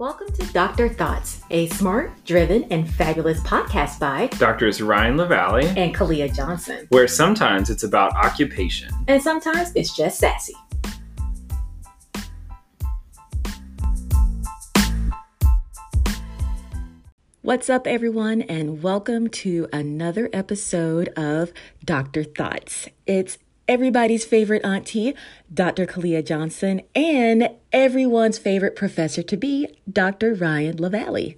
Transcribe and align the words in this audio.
Welcome 0.00 0.32
to 0.34 0.46
Dr. 0.52 0.88
Thoughts, 0.88 1.42
a 1.50 1.66
smart, 1.70 2.24
driven, 2.24 2.62
and 2.70 2.88
fabulous 2.88 3.40
podcast 3.40 3.98
by 3.98 4.28
Doctors 4.38 4.80
Ryan 4.80 5.16
Lavalley 5.16 5.64
and 5.76 5.92
Kalia 5.92 6.32
Johnson, 6.32 6.86
where 6.90 7.08
sometimes 7.08 7.68
it's 7.68 7.82
about 7.82 8.14
occupation 8.14 8.92
and 9.08 9.20
sometimes 9.20 9.72
it's 9.74 9.96
just 9.96 10.20
sassy. 10.20 10.54
What's 17.42 17.68
up, 17.68 17.88
everyone, 17.88 18.42
and 18.42 18.80
welcome 18.80 19.26
to 19.30 19.66
another 19.72 20.30
episode 20.32 21.08
of 21.16 21.52
Dr. 21.84 22.22
Thoughts. 22.22 22.88
It's 23.04 23.38
everybody's 23.68 24.24
favorite 24.24 24.64
auntie, 24.64 25.14
Dr. 25.52 25.86
Kalia 25.86 26.24
Johnson, 26.24 26.80
and 26.94 27.50
everyone's 27.70 28.38
favorite 28.38 28.74
professor 28.74 29.22
to 29.22 29.36
be, 29.36 29.68
Dr. 29.90 30.34
Ryan 30.34 30.78
Lavalley. 30.78 31.36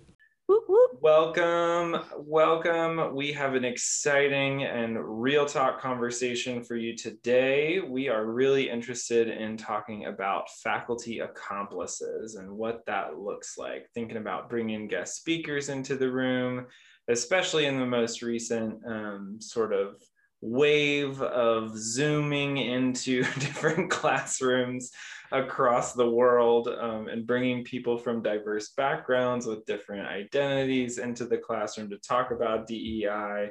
Welcome, 1.03 1.97
welcome. 2.19 3.15
We 3.15 3.33
have 3.33 3.55
an 3.55 3.65
exciting 3.65 4.65
and 4.65 4.99
real 5.01 5.47
talk 5.47 5.81
conversation 5.81 6.63
for 6.63 6.77
you 6.77 6.95
today. 6.95 7.81
We 7.81 8.11
are 8.11 8.27
really 8.27 8.69
interested 8.69 9.29
in 9.29 9.57
talking 9.57 10.05
about 10.05 10.51
faculty 10.63 11.21
accomplices 11.21 12.35
and 12.35 12.51
what 12.51 12.85
that 12.87 13.19
looks 13.19 13.57
like, 13.57 13.89
thinking 13.95 14.19
about 14.19 14.51
bringing 14.51 14.89
guest 14.89 15.17
speakers 15.17 15.71
into 15.71 15.97
the 15.97 16.11
room, 16.11 16.67
especially 17.09 17.65
in 17.65 17.81
the 17.81 17.87
most 17.87 18.21
recent 18.21 18.75
um, 18.87 19.39
sort 19.41 19.73
of 19.73 20.03
wave 20.41 21.21
of 21.23 21.77
zooming 21.77 22.57
into 22.59 23.23
different 23.39 23.91
classrooms 23.91 24.91
across 25.33 25.93
the 25.93 26.09
world 26.09 26.69
um, 26.69 27.09
and 27.09 27.27
bringing 27.27 27.65
people 27.65 27.97
from 27.97 28.23
diverse 28.23 28.71
backgrounds 28.71 29.47
with 29.47 29.65
different 29.65 30.07
identities 30.09 30.99
into 30.99 31.25
the 31.25 31.39
classroom 31.39 31.89
to 31.91 31.99
talk 31.99 32.31
about 32.31 32.67
DEI. 32.67 33.51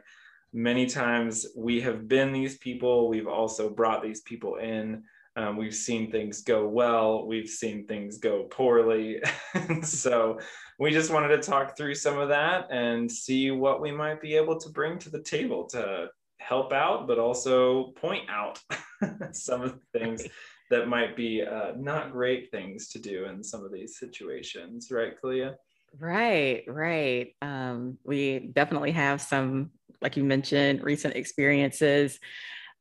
Many 0.52 0.88
times 0.88 1.46
we 1.56 1.80
have 1.82 2.08
been 2.08 2.34
these 2.34 2.58
people, 2.58 3.08
we've 3.08 3.28
also 3.28 3.70
brought 3.70 4.04
these 4.04 4.22
people 4.22 4.56
in. 4.56 5.04
Um, 5.36 5.56
we've 5.56 5.76
seen 5.76 6.12
things 6.12 6.42
go 6.42 6.68
well, 6.68 7.26
we've 7.26 7.48
seen 7.48 7.86
things 7.86 8.18
go 8.18 8.44
poorly. 8.44 9.22
so 9.84 10.40
we 10.80 10.92
just 10.92 11.12
wanted 11.12 11.30
to 11.30 11.38
talk 11.38 11.78
through 11.78 11.96
some 11.96 12.18
of 12.18 12.30
that 12.30 12.68
and 12.72 13.10
see 13.10 13.52
what 13.52 13.80
we 13.80 13.92
might 13.92 14.22
be 14.22 14.36
able 14.36 14.60
to 14.60 14.70
bring 14.70 14.98
to 15.00 15.10
the 15.10 15.22
table 15.22 15.66
to 15.68 16.10
help 16.50 16.74
out, 16.74 17.08
but 17.08 17.20
also 17.20 17.94
point 18.02 18.28
out 18.28 18.60
some 19.32 19.62
of 19.62 19.76
the 19.80 20.00
things 20.00 20.26
that 20.72 20.88
might 20.88 21.16
be 21.16 21.44
uh, 21.44 21.74
not 21.78 22.12
great 22.12 22.50
things 22.50 22.90
to 22.90 23.00
do 23.00 23.26
in 23.26 23.44
some 23.44 23.64
of 23.64 23.72
these 23.72 24.00
situations, 24.00 24.90
right, 24.90 25.14
Kalia? 25.22 25.56
Right, 25.98 26.64
right. 26.68 27.36
Um, 27.44 28.00
we 28.04 28.40
definitely 28.40 28.92
have 28.92 29.22
some, 29.22 29.72
like 30.02 30.18
you 30.18 30.24
mentioned, 30.24 30.84
recent 30.84 31.16
experiences 31.16 32.20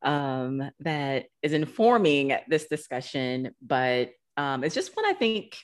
um, 0.02 0.70
that 0.80 1.26
is 1.42 1.52
informing 1.52 2.36
this 2.48 2.68
discussion, 2.68 3.54
but 3.60 4.10
um, 4.38 4.64
it's 4.64 4.74
just 4.74 4.96
what 4.96 5.04
I 5.04 5.12
think 5.12 5.58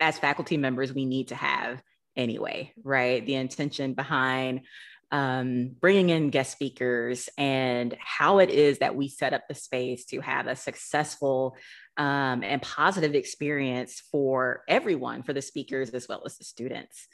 as 0.00 0.16
faculty 0.16 0.56
members 0.56 0.92
we 0.92 1.06
need 1.06 1.28
to 1.28 1.34
have 1.34 1.82
anyway, 2.16 2.72
right? 2.84 3.24
The 3.24 3.34
intention 3.34 3.94
behind 3.94 4.62
um, 5.10 5.74
bringing 5.80 6.10
in 6.10 6.30
guest 6.30 6.52
speakers 6.52 7.28
and 7.38 7.96
how 7.98 8.38
it 8.38 8.50
is 8.50 8.78
that 8.78 8.94
we 8.94 9.08
set 9.08 9.32
up 9.32 9.48
the 9.48 9.54
space 9.54 10.04
to 10.06 10.20
have 10.20 10.46
a 10.46 10.56
successful 10.56 11.56
um, 11.96 12.42
and 12.44 12.62
positive 12.62 13.14
experience 13.14 14.02
for 14.12 14.62
everyone, 14.68 15.22
for 15.22 15.32
the 15.32 15.42
speakers 15.42 15.90
as 15.90 16.08
well 16.08 16.22
as 16.26 16.36
the 16.36 16.44
students. 16.44 17.08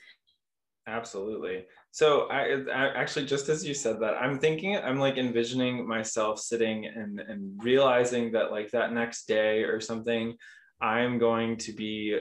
Absolutely. 0.87 1.65
So 1.93 2.29
I, 2.29 2.63
I, 2.71 2.89
actually 2.95 3.25
just 3.25 3.49
as 3.49 3.65
you 3.65 3.73
said 3.73 4.01
that, 4.01 4.15
I'm 4.21 4.39
thinking 4.39 4.77
I'm 4.77 4.99
like 4.99 5.17
envisioning 5.17 5.89
myself 5.89 6.39
sitting 6.39 6.85
and 6.85 7.21
and 7.21 7.59
realizing 7.63 8.33
that 8.33 8.51
like 8.51 8.71
that 8.73 8.93
next 8.93 9.27
day 9.27 9.63
or 9.63 9.81
something, 9.81 10.37
I'm 10.83 11.19
going 11.19 11.57
to 11.59 11.73
be 11.73 12.19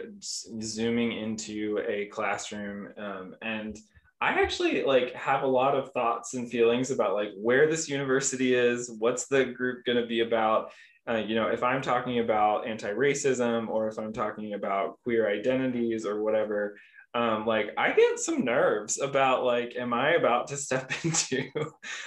zooming 0.62 1.12
into 1.12 1.80
a 1.86 2.06
classroom 2.06 2.94
um, 2.98 3.36
and 3.42 3.78
I 4.24 4.42
actually 4.42 4.84
like 4.84 5.14
have 5.16 5.44
a 5.44 5.48
lot 5.48 5.76
of 5.76 5.92
thoughts 5.92 6.34
and 6.34 6.50
feelings 6.50 6.92
about 6.92 7.14
like 7.14 7.32
where 7.36 7.70
this 7.70 7.90
university 7.90 8.56
is, 8.56 8.90
what's 8.98 9.28
the 9.28 9.44
group 9.44 9.84
going 9.84 9.98
to 9.98 10.08
be 10.08 10.22
about. 10.22 10.72
Uh, 11.06 11.18
you 11.18 11.36
know, 11.36 11.48
if 11.48 11.62
I'm 11.62 11.82
talking 11.82 12.20
about 12.20 12.66
anti-racism 12.66 13.68
or 13.68 13.90
if 13.90 14.00
I'm 14.00 14.14
talking 14.14 14.54
about 14.54 14.98
queer 15.04 15.30
identities 15.30 16.06
or 16.06 16.24
whatever, 16.24 16.80
um, 17.14 17.46
like 17.46 17.72
I 17.78 17.92
get 17.92 18.18
some 18.18 18.46
nerves 18.46 18.98
about 19.02 19.44
like, 19.44 19.76
am 19.76 19.94
I 19.94 20.12
about 20.12 20.48
to 20.48 20.58
step 20.58 20.94
into 21.04 21.52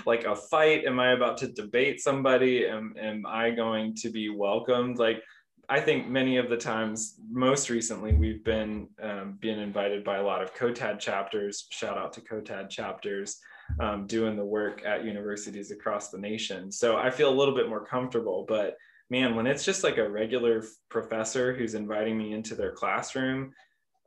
like 0.06 0.24
a 0.24 0.34
fight? 0.34 0.86
Am 0.86 0.98
I 0.98 1.12
about 1.12 1.36
to 1.38 1.48
debate 1.48 2.00
somebody? 2.00 2.66
Am, 2.66 2.94
am 2.98 3.26
I 3.26 3.50
going 3.50 3.94
to 3.96 4.08
be 4.08 4.30
welcomed? 4.30 4.96
Like 4.96 5.22
I 5.68 5.80
think 5.80 6.08
many 6.08 6.36
of 6.36 6.48
the 6.48 6.56
times, 6.56 7.18
most 7.30 7.70
recently, 7.70 8.12
we've 8.12 8.44
been 8.44 8.88
um, 9.02 9.36
being 9.40 9.58
invited 9.58 10.04
by 10.04 10.18
a 10.18 10.22
lot 10.22 10.42
of 10.42 10.54
COTAD 10.54 11.00
chapters. 11.00 11.66
Shout 11.70 11.98
out 11.98 12.12
to 12.14 12.20
COTAD 12.20 12.70
chapters 12.70 13.38
um, 13.80 14.06
doing 14.06 14.36
the 14.36 14.44
work 14.44 14.84
at 14.84 15.04
universities 15.04 15.70
across 15.70 16.10
the 16.10 16.18
nation. 16.18 16.70
So 16.70 16.96
I 16.96 17.10
feel 17.10 17.28
a 17.28 17.34
little 17.34 17.54
bit 17.54 17.68
more 17.68 17.84
comfortable. 17.84 18.44
But 18.46 18.76
man, 19.10 19.34
when 19.34 19.46
it's 19.46 19.64
just 19.64 19.82
like 19.82 19.98
a 19.98 20.08
regular 20.08 20.64
professor 20.88 21.54
who's 21.54 21.74
inviting 21.74 22.16
me 22.16 22.32
into 22.32 22.54
their 22.54 22.72
classroom, 22.72 23.52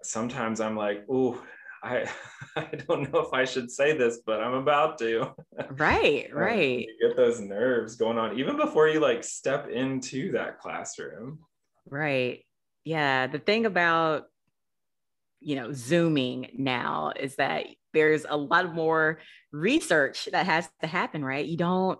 sometimes 0.03 0.61
I'm 0.61 0.75
like, 0.75 1.09
"Ooh, 1.09 1.41
I 1.83 2.09
I 2.55 2.69
don't 2.87 3.11
know 3.11 3.19
if 3.19 3.33
I 3.33 3.45
should 3.45 3.69
say 3.69 3.97
this, 3.97 4.19
but 4.25 4.41
I'm 4.41 4.53
about 4.53 4.97
to." 4.99 5.33
Right, 5.71 6.33
right. 6.33 6.87
get 7.01 7.17
those 7.17 7.41
nerves 7.41 7.95
going 7.95 8.17
on 8.17 8.39
even 8.39 8.55
before 8.55 8.87
you 8.87 9.01
like 9.01 9.23
step 9.23 9.67
into 9.67 10.31
that 10.31 10.59
classroom. 10.59 11.39
Right. 11.89 12.45
Yeah. 12.83 13.27
The 13.27 13.39
thing 13.39 13.65
about, 13.65 14.25
you 15.39 15.55
know, 15.55 15.71
Zooming 15.71 16.49
now 16.57 17.13
is 17.17 17.35
that 17.37 17.65
there's 17.93 18.25
a 18.29 18.37
lot 18.37 18.73
more 18.73 19.19
research 19.51 20.27
that 20.31 20.45
has 20.45 20.69
to 20.81 20.87
happen, 20.87 21.23
right? 21.23 21.45
You 21.45 21.57
don't, 21.57 21.99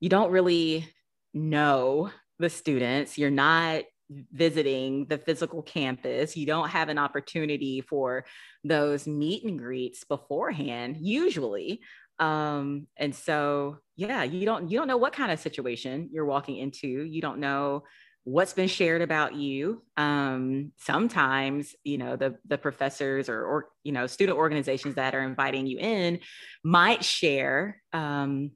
you 0.00 0.08
don't 0.08 0.30
really 0.30 0.88
know 1.34 2.10
the 2.38 2.50
students. 2.50 3.18
You're 3.18 3.30
not 3.30 3.84
visiting 4.32 5.06
the 5.06 5.18
physical 5.18 5.62
campus. 5.62 6.36
You 6.36 6.46
don't 6.46 6.68
have 6.68 6.88
an 6.88 6.98
opportunity 6.98 7.80
for 7.80 8.24
those 8.62 9.06
meet 9.06 9.44
and 9.44 9.58
greets 9.58 10.04
beforehand, 10.04 10.96
usually. 11.00 11.80
Um, 12.18 12.86
and 12.96 13.14
so 13.14 13.78
yeah, 13.96 14.22
you 14.22 14.46
don't 14.46 14.70
you 14.70 14.78
don't 14.78 14.88
know 14.88 14.96
what 14.96 15.12
kind 15.12 15.32
of 15.32 15.38
situation 15.40 16.08
you're 16.12 16.24
walking 16.24 16.56
into. 16.56 16.86
You 16.86 17.20
don't 17.20 17.40
know 17.40 17.82
what's 18.26 18.52
been 18.52 18.66
shared 18.66 19.02
about 19.02 19.36
you. 19.36 19.82
Um, 19.96 20.72
sometimes 20.78 21.76
you 21.84 21.96
know 21.96 22.16
the 22.16 22.36
the 22.44 22.58
professors 22.58 23.28
or 23.28 23.44
or 23.44 23.68
you 23.84 23.92
know 23.92 24.08
student 24.08 24.36
organizations 24.36 24.96
that 24.96 25.14
are 25.14 25.22
inviting 25.22 25.66
you 25.66 25.78
in 25.78 26.18
might 26.64 27.04
share 27.04 27.80
um, 27.92 28.50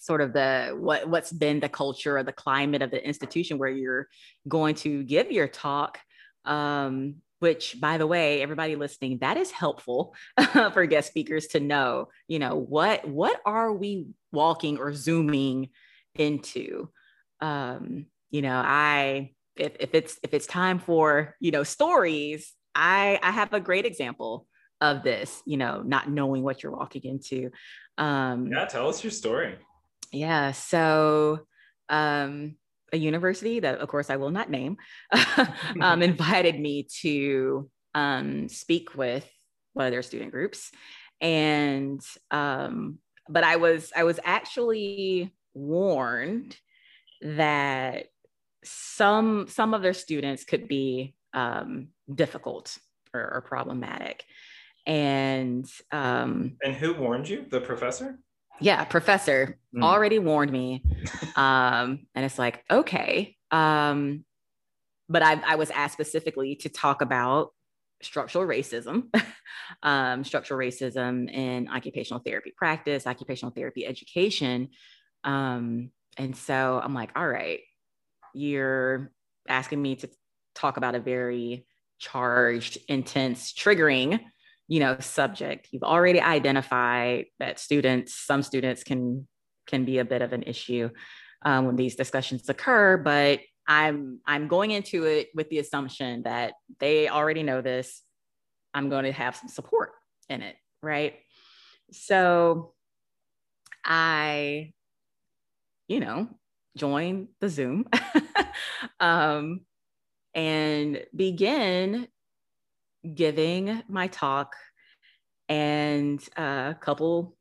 sort 0.00 0.22
of 0.22 0.32
the 0.32 0.74
what 0.80 1.06
what's 1.06 1.30
been 1.30 1.60
the 1.60 1.68
culture 1.68 2.16
or 2.16 2.22
the 2.22 2.32
climate 2.32 2.80
of 2.80 2.90
the 2.90 3.06
institution 3.06 3.58
where 3.58 3.68
you're 3.68 4.08
going 4.48 4.74
to 4.76 5.04
give 5.04 5.30
your 5.30 5.46
talk. 5.46 5.98
Um, 6.46 7.16
which 7.40 7.80
by 7.80 7.96
the 7.96 8.06
way 8.06 8.42
everybody 8.42 8.76
listening 8.76 9.16
that 9.22 9.38
is 9.38 9.50
helpful 9.50 10.14
for 10.72 10.84
guest 10.84 11.08
speakers 11.08 11.46
to 11.46 11.58
know 11.58 12.08
you 12.28 12.38
know 12.38 12.54
what 12.54 13.08
what 13.08 13.40
are 13.46 13.72
we 13.72 14.08
walking 14.32 14.78
or 14.78 14.94
zooming 14.94 15.68
into? 16.14 16.88
Um, 17.40 18.06
you 18.30 18.42
know 18.42 18.62
i 18.64 19.32
if, 19.56 19.72
if 19.80 19.94
it's 19.94 20.18
if 20.22 20.34
it's 20.34 20.46
time 20.46 20.78
for 20.78 21.36
you 21.40 21.50
know 21.50 21.62
stories 21.62 22.54
i 22.74 23.18
i 23.22 23.30
have 23.30 23.52
a 23.52 23.60
great 23.60 23.84
example 23.84 24.46
of 24.80 25.02
this 25.02 25.42
you 25.46 25.56
know 25.56 25.82
not 25.84 26.10
knowing 26.10 26.42
what 26.42 26.62
you're 26.62 26.72
walking 26.72 27.02
into. 27.04 27.50
Um 27.98 28.46
yeah 28.46 28.64
tell 28.64 28.88
us 28.88 29.04
your 29.04 29.10
story. 29.10 29.56
Yeah 30.12 30.52
so 30.52 31.40
um 31.88 32.56
a 32.92 32.96
university 32.96 33.60
that 33.60 33.78
of 33.78 33.88
course 33.88 34.10
i 34.10 34.16
will 34.16 34.30
not 34.30 34.50
name 34.50 34.76
um, 35.80 36.02
invited 36.02 36.58
me 36.58 36.88
to 37.02 37.70
um, 37.94 38.48
speak 38.48 38.96
with 38.96 39.28
one 39.72 39.86
of 39.86 39.92
their 39.92 40.02
student 40.02 40.30
groups. 40.30 40.70
And 41.20 42.00
um, 42.30 42.98
but 43.28 43.44
i 43.44 43.56
was 43.56 43.92
i 43.94 44.04
was 44.04 44.18
actually 44.24 45.32
warned 45.54 46.56
that 47.22 48.06
some 48.64 49.46
some 49.48 49.74
of 49.74 49.82
their 49.82 49.94
students 49.94 50.44
could 50.44 50.68
be 50.68 51.14
um, 51.32 51.88
difficult 52.12 52.76
or, 53.14 53.34
or, 53.34 53.40
problematic 53.40 54.24
and 54.86 55.66
um, 55.92 56.56
and 56.62 56.74
who 56.74 56.94
warned 56.94 57.28
you 57.28 57.46
the 57.50 57.60
professor 57.60 58.18
yeah 58.60 58.84
professor 58.84 59.58
mm. 59.74 59.82
already 59.82 60.18
warned 60.18 60.52
me 60.52 60.82
um, 61.36 62.06
and 62.14 62.24
it's 62.24 62.38
like 62.38 62.64
okay 62.70 63.36
um, 63.50 64.24
but 65.08 65.22
I, 65.22 65.40
I 65.44 65.56
was 65.56 65.70
asked 65.70 65.94
specifically 65.94 66.54
to 66.56 66.68
talk 66.68 67.02
about 67.02 67.50
structural 68.02 68.46
racism, 68.46 69.12
um, 69.82 70.24
structural 70.24 70.58
racism 70.58 71.30
in 71.30 71.68
occupational 71.68 72.22
therapy 72.24 72.52
practice, 72.56 73.06
occupational 73.06 73.52
therapy 73.52 73.86
education. 73.86 74.68
Um, 75.24 75.90
and 76.16 76.36
so 76.36 76.80
I'm 76.82 76.94
like, 76.94 77.10
all 77.16 77.26
right, 77.26 77.60
you're 78.34 79.12
asking 79.48 79.80
me 79.80 79.96
to 79.96 80.08
talk 80.54 80.76
about 80.76 80.94
a 80.94 81.00
very 81.00 81.66
charged, 81.98 82.78
intense, 82.88 83.52
triggering, 83.52 84.20
you 84.68 84.80
know, 84.80 84.96
subject. 85.00 85.68
You've 85.70 85.82
already 85.82 86.20
identified 86.20 87.26
that 87.38 87.58
students, 87.58 88.14
some 88.14 88.42
students 88.42 88.84
can 88.84 89.26
can 89.66 89.84
be 89.84 89.98
a 89.98 90.04
bit 90.04 90.22
of 90.22 90.32
an 90.32 90.42
issue 90.44 90.90
um, 91.44 91.66
when 91.66 91.76
these 91.76 91.94
discussions 91.94 92.48
occur, 92.48 92.96
but 92.96 93.40
I'm 93.66 94.20
I'm 94.26 94.48
going 94.48 94.72
into 94.72 95.04
it 95.04 95.28
with 95.34 95.48
the 95.48 95.58
assumption 95.58 96.22
that 96.22 96.54
they 96.80 97.08
already 97.08 97.42
know 97.42 97.60
this. 97.60 98.02
I'm 98.74 98.88
going 98.88 99.04
to 99.04 99.12
have 99.12 99.36
some 99.36 99.48
support 99.48 99.92
in 100.28 100.42
it, 100.42 100.56
right? 100.82 101.14
So 101.92 102.74
I, 103.84 104.72
you 105.88 106.00
know, 106.00 106.28
join 106.76 107.28
the 107.40 107.48
Zoom 107.48 107.86
um, 109.00 109.60
and 110.34 111.02
begin 111.14 112.08
giving 113.14 113.82
my 113.88 114.06
talk. 114.08 114.54
And 115.48 116.22
a 116.36 116.76
couple 116.80 117.36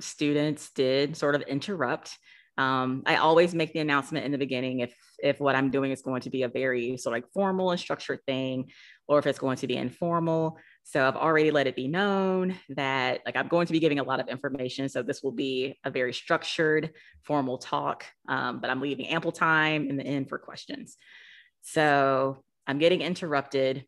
students 0.00 0.70
did 0.72 1.16
sort 1.16 1.34
of 1.34 1.42
interrupt. 1.42 2.16
Um, 2.58 3.02
I 3.06 3.16
always 3.16 3.54
make 3.54 3.72
the 3.72 3.80
announcement 3.80 4.24
in 4.24 4.32
the 4.32 4.38
beginning 4.38 4.80
if 4.80 4.94
if 5.22 5.40
what 5.40 5.54
I'm 5.54 5.70
doing 5.70 5.92
is 5.92 6.02
going 6.02 6.22
to 6.22 6.30
be 6.30 6.42
a 6.42 6.48
very 6.48 6.96
sort 6.96 7.16
of 7.16 7.22
like 7.22 7.32
formal 7.32 7.70
and 7.70 7.80
structured 7.80 8.20
thing, 8.26 8.70
or 9.08 9.18
if 9.18 9.26
it's 9.26 9.38
going 9.38 9.56
to 9.58 9.66
be 9.66 9.76
informal. 9.76 10.58
So 10.84 11.06
I've 11.06 11.16
already 11.16 11.50
let 11.50 11.66
it 11.66 11.76
be 11.76 11.88
known 11.88 12.56
that 12.70 13.20
like 13.24 13.36
I'm 13.36 13.48
going 13.48 13.66
to 13.66 13.72
be 13.72 13.80
giving 13.80 13.98
a 13.98 14.04
lot 14.04 14.20
of 14.20 14.28
information. 14.28 14.88
So 14.88 15.02
this 15.02 15.22
will 15.22 15.32
be 15.32 15.78
a 15.84 15.90
very 15.90 16.12
structured, 16.12 16.92
formal 17.22 17.58
talk, 17.58 18.04
um, 18.28 18.60
but 18.60 18.70
I'm 18.70 18.80
leaving 18.80 19.08
ample 19.08 19.32
time 19.32 19.88
in 19.88 19.96
the 19.96 20.04
end 20.04 20.28
for 20.28 20.38
questions. 20.38 20.96
So 21.62 22.42
I'm 22.66 22.78
getting 22.78 23.02
interrupted. 23.02 23.84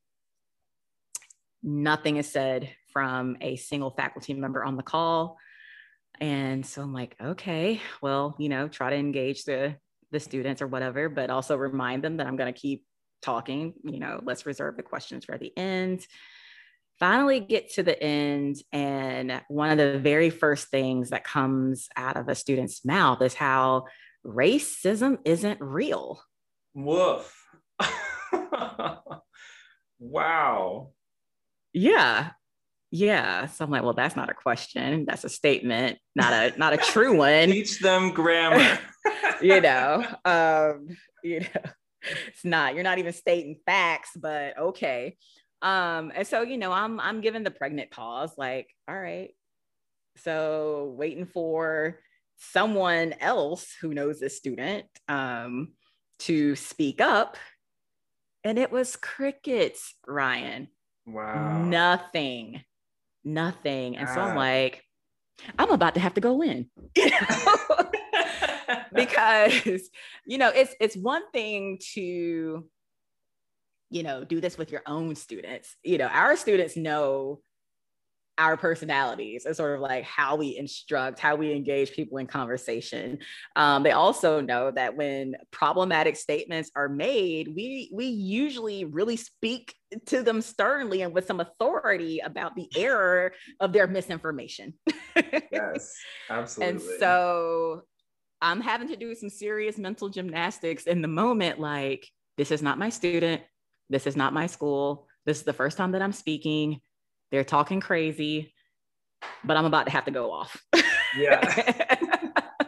Nothing 1.63 2.17
is 2.17 2.31
said 2.31 2.71
from 2.93 3.37
a 3.41 3.57
single 3.57 3.91
faculty 3.91 4.35
member 4.35 4.65
on 4.65 4.77
the 4.77 4.83
call. 4.83 5.37
And 6.21 6.67
so 6.67 6.83
I'm 6.83 6.93
like, 6.93 7.15
okay, 7.23 7.81
well, 8.03 8.35
you 8.39 8.49
know, 8.49 8.69
try 8.69 8.91
to 8.91 8.97
engage 8.97 9.45
the 9.45 9.77
the 10.11 10.21
students 10.21 10.63
or 10.63 10.67
whatever, 10.67 11.09
but 11.09 11.31
also 11.31 11.55
remind 11.57 12.03
them 12.03 12.17
that 12.17 12.27
I'm 12.27 12.37
going 12.37 12.53
to 12.53 12.59
keep 12.59 12.85
talking. 13.23 13.75
You 13.85 13.99
know, 13.99 14.21
let's 14.23 14.47
reserve 14.47 14.77
the 14.77 14.83
questions 14.83 15.25
for 15.25 15.39
the 15.39 15.57
end. 15.57 16.07
Finally, 16.99 17.41
get 17.41 17.75
to 17.75 17.83
the 17.83 18.01
end. 18.03 18.57
And 18.73 19.41
one 19.49 19.71
of 19.71 19.79
the 19.79 19.99
very 19.99 20.31
first 20.31 20.69
things 20.69 21.11
that 21.11 21.25
comes 21.25 21.89
out 21.97 22.17
of 22.17 22.29
a 22.29 22.35
student's 22.35 22.85
mouth 22.85 23.23
is 23.23 23.35
how 23.35 23.85
racism 24.27 25.19
isn't 25.25 25.61
real. 25.61 26.21
Woof. 26.75 27.35
wow. 29.99 30.91
Yeah. 31.73 32.31
Yeah. 32.91 33.47
So 33.47 33.65
I'm 33.65 33.71
like, 33.71 33.83
well, 33.83 33.93
that's 33.93 34.17
not 34.17 34.31
a 34.31 34.35
question. 34.35 35.05
That's 35.07 35.25
a 35.25 35.29
statement, 35.29 35.99
not 36.15 36.33
a 36.33 36.59
not 36.59 36.73
a 36.73 36.79
true 36.79 37.17
one. 37.19 37.49
Teach 37.49 37.81
them 37.81 38.13
grammar. 38.13 38.79
you 39.43 39.61
know, 39.61 40.05
um, 40.25 40.89
you 41.23 41.41
know, 41.41 41.71
it's 42.29 42.45
not, 42.45 42.75
you're 42.75 42.85
not 42.85 42.99
even 42.99 43.13
stating 43.13 43.61
facts, 43.67 44.11
but 44.17 44.59
okay. 44.59 45.17
Um, 45.63 46.13
and 46.15 46.27
so, 46.27 46.43
you 46.43 46.57
know, 46.57 46.73
I'm 46.73 47.01
I'm 47.01 47.21
giving 47.21 47.43
the 47.43 47.51
pregnant 47.51 47.91
pause, 47.91 48.33
like, 48.37 48.69
all 48.89 48.99
right. 48.99 49.31
So 50.19 50.95
waiting 50.97 51.27
for 51.27 51.99
someone 52.37 53.15
else 53.21 53.75
who 53.81 53.93
knows 53.93 54.21
this 54.21 54.37
student 54.37 54.87
um 55.09 55.73
to 56.21 56.55
speak 56.55 57.01
up. 57.01 57.37
And 58.45 58.59
it 58.59 58.71
was 58.71 58.95
crickets, 58.95 59.95
Ryan. 60.07 60.69
Wow. 61.07 61.35
Nothing 61.35 62.63
nothing. 63.29 63.97
And 63.97 64.09
so 64.09 64.21
I'm 64.21 64.35
like, 64.35 64.83
I'm 65.59 65.71
about 65.71 65.95
to 65.95 66.01
have 66.01 66.15
to 66.15 66.21
go 66.21 66.43
in. 66.43 66.69
You 66.97 67.11
know? 67.11 67.17
because 68.95 69.89
you 70.27 70.39
know 70.39 70.51
it's 70.55 70.75
it's 70.81 70.97
one 70.97 71.23
thing 71.33 71.79
to 71.95 72.67
you 73.91 74.03
know 74.03 74.25
do 74.25 74.41
this 74.41 74.59
with 74.59 74.71
your 74.71 74.83
own 74.87 75.15
students 75.15 75.77
you 75.83 75.99
know 75.99 76.07
our 76.07 76.37
students 76.37 76.77
know 76.77 77.41
our 78.39 78.57
personalities 78.57 79.45
and 79.45 79.55
sort 79.55 79.75
of 79.75 79.81
like 79.81 80.05
how 80.05 80.37
we 80.37 80.57
instruct, 80.57 81.19
how 81.19 81.35
we 81.35 81.53
engage 81.53 81.93
people 81.93 82.19
in 82.19 82.27
conversation. 82.27 83.19
Um, 83.57 83.83
they 83.83 83.91
also 83.91 84.41
know 84.41 84.71
that 84.71 84.97
when 84.97 85.35
problematic 85.51 86.17
statements 86.17 86.71
are 86.77 86.89
made, 86.89 87.49
we 87.55 87.91
we 87.93 88.07
usually 88.07 88.85
really 88.85 89.17
speak 89.17 89.75
to 90.07 90.23
them 90.23 90.41
sternly 90.41 91.03
and 91.03 91.13
with 91.13 91.27
some 91.27 91.41
authority 91.41 92.21
about 92.21 92.55
the 92.55 92.69
error 92.77 93.33
of 93.61 93.73
their 93.73 93.89
misinformation. 93.89 94.75
yes, 95.53 95.95
absolutely. 96.31 96.71
And 96.71 97.01
so 97.01 97.83
I'm 98.41 98.61
having 98.61 98.89
to 98.89 98.97
do 98.97 99.15
some 99.15 99.31
serious 99.31 99.79
mental 99.79 100.09
gymnastics 100.09 100.85
in 100.85 101.03
the 101.03 101.09
moment, 101.09 101.59
like, 101.59 102.07
this 102.37 102.51
is 102.51 102.63
not 102.63 102.79
my 102.79 102.89
student, 102.89 103.43
this 103.91 104.07
is 104.07 104.17
not 104.17 104.33
my 104.33 104.47
school, 104.47 105.09
this 105.27 105.39
is 105.39 105.45
the 105.45 105.53
first 105.53 105.77
time 105.77 105.93
that 105.93 106.03
I'm 106.03 106.13
speaking 106.13 106.81
they're 107.31 107.45
talking 107.45 107.81
crazy, 107.81 108.55
but 109.45 109.57
I'm 109.57 109.65
about 109.65 109.87
to 109.87 109.93
have 109.93 110.07
to 110.07 110.11
go 110.11 110.33
off. 110.33 110.57
Yeah. 111.17 112.23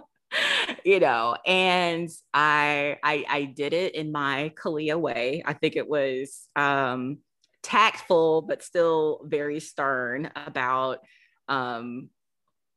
you 0.84 1.00
know, 1.00 1.36
and 1.46 2.08
I, 2.32 2.98
I 3.02 3.24
I 3.28 3.44
did 3.44 3.72
it 3.72 3.94
in 3.94 4.12
my 4.12 4.52
Kalia 4.62 4.98
way. 4.98 5.42
I 5.44 5.52
think 5.52 5.76
it 5.76 5.88
was 5.88 6.48
um 6.56 7.18
tactful 7.62 8.42
but 8.42 8.62
still 8.62 9.20
very 9.24 9.60
stern 9.60 10.30
about 10.34 11.00
um 11.48 12.08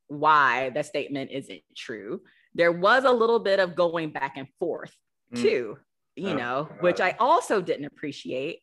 why 0.07 0.69
the 0.69 0.83
statement 0.83 1.31
isn't 1.31 1.61
true. 1.75 2.21
There 2.55 2.71
was 2.71 3.03
a 3.03 3.11
little 3.11 3.39
bit 3.39 3.59
of 3.59 3.75
going 3.75 4.11
back 4.11 4.37
and 4.37 4.47
forth 4.59 4.93
mm. 5.33 5.41
too, 5.41 5.77
you 6.15 6.29
oh, 6.29 6.35
know, 6.35 6.67
God. 6.69 6.81
which 6.81 7.01
I 7.01 7.15
also 7.19 7.61
didn't 7.61 7.85
appreciate. 7.85 8.59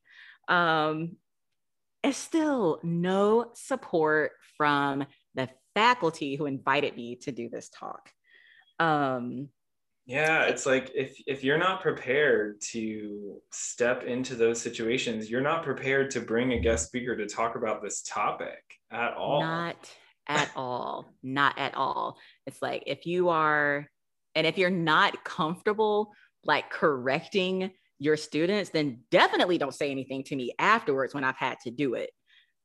Um, 0.49 1.17
and 2.03 2.15
still 2.15 2.81
no 2.83 3.51
support 3.55 4.33
from 4.57 5.07
the 5.35 5.49
faculty 5.75 6.37
who 6.37 6.47
invited 6.47 6.97
me 6.97 7.17
to 7.17 7.33
do 7.33 7.49
this 7.49 7.69
talk. 7.69 8.11
Um, 8.79 9.49
yeah, 10.07 10.45
it's 10.45 10.67
like 10.67 10.91
if 10.95 11.23
if 11.27 11.45
you're 11.45 11.59
not 11.59 11.83
prepared 11.83 12.61
to 12.73 13.41
step 13.53 14.03
into 14.03 14.35
those 14.35 14.61
situations, 14.61 15.31
you're 15.31 15.41
not 15.41 15.63
prepared 15.63 16.11
to 16.13 16.21
bring 16.21 16.53
a 16.53 16.59
guest 16.59 16.87
speaker 16.87 17.17
to 17.17 17.27
talk 17.27 17.55
about 17.55 17.83
this 17.83 18.03
topic 18.03 18.63
at 18.91 19.15
all. 19.15 19.41
Not 19.41 19.89
at 20.27 20.51
all. 20.57 21.13
Not 21.23 21.59
at 21.59 21.77
all. 21.77 22.19
It's 22.51 22.61
like 22.61 22.83
if 22.87 23.07
you 23.07 23.29
are 23.29 23.87
and 24.35 24.45
if 24.45 24.59
you're 24.59 24.71
not 24.71 25.23
comfortable 25.25 26.13
like 26.45 26.69
correcting 26.69 27.71
your 28.01 28.17
students, 28.17 28.71
then 28.71 29.03
definitely 29.13 29.57
don't 29.57 29.75
say 29.75 29.91
anything 29.93 30.25
to 30.25 30.35
me 30.35 30.53
afterwards 30.59 31.15
when 31.15 31.23
I've 31.23 31.37
had 31.37 31.59
to 31.61 31.71
do 31.71 31.95
it. 31.95 32.11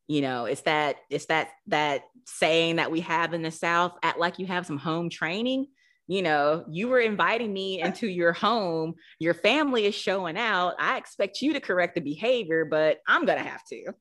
You 0.08 0.22
know, 0.22 0.46
it's 0.46 0.62
that 0.62 0.96
it's 1.12 1.27
that 1.27 1.50
that 1.68 2.01
saying 2.25 2.77
that 2.77 2.92
we 2.92 3.01
have 3.01 3.36
in 3.36 3.44
the 3.44 3.51
South, 3.51 3.94
act 4.01 4.18
like 4.18 4.39
you 4.39 4.48
have 4.48 4.65
some 4.65 4.77
home 4.80 5.10
training. 5.10 5.68
You 6.08 6.24
know, 6.24 6.65
you 6.68 6.88
were 6.88 7.00
inviting 7.00 7.54
me 7.54 7.82
into 7.84 8.08
your 8.08 8.34
home, 8.34 8.96
your 9.20 9.36
family 9.36 9.86
is 9.86 9.94
showing 9.94 10.38
out. 10.38 10.74
I 10.80 10.98
expect 10.98 11.44
you 11.44 11.54
to 11.54 11.60
correct 11.60 11.94
the 11.94 12.01
behavior, 12.01 12.65
but 12.65 12.98
I'm 13.08 13.25
gonna 13.25 13.44
have 13.44 13.63
to. 13.70 13.94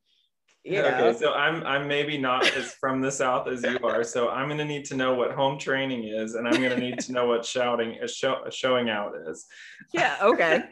You 0.64 0.80
know? 0.80 0.88
Okay, 0.88 1.18
so 1.18 1.33
I'm 1.35 1.62
I'm 1.64 1.87
maybe 1.87 2.16
not 2.16 2.47
as 2.56 2.73
from 2.73 3.02
the 3.02 3.11
south 3.11 3.49
as 3.49 3.62
you 3.62 3.78
are, 3.83 4.02
so 4.02 4.30
I'm 4.30 4.49
gonna 4.49 4.64
need 4.64 4.87
to 4.87 4.97
know 4.97 5.12
what 5.12 5.33
home 5.33 5.59
training 5.59 6.04
is, 6.04 6.35
and 6.35 6.49
I'm 6.49 6.54
gonna 6.54 6.78
need 6.78 6.99
to 7.00 7.12
know 7.12 7.26
what 7.26 7.44
shouting 7.44 7.97
is 8.02 8.11
uh, 8.11 8.14
show, 8.14 8.44
showing 8.50 8.88
out 8.88 9.12
is. 9.28 9.44
Yeah. 9.92 10.16
Okay. 10.23 10.64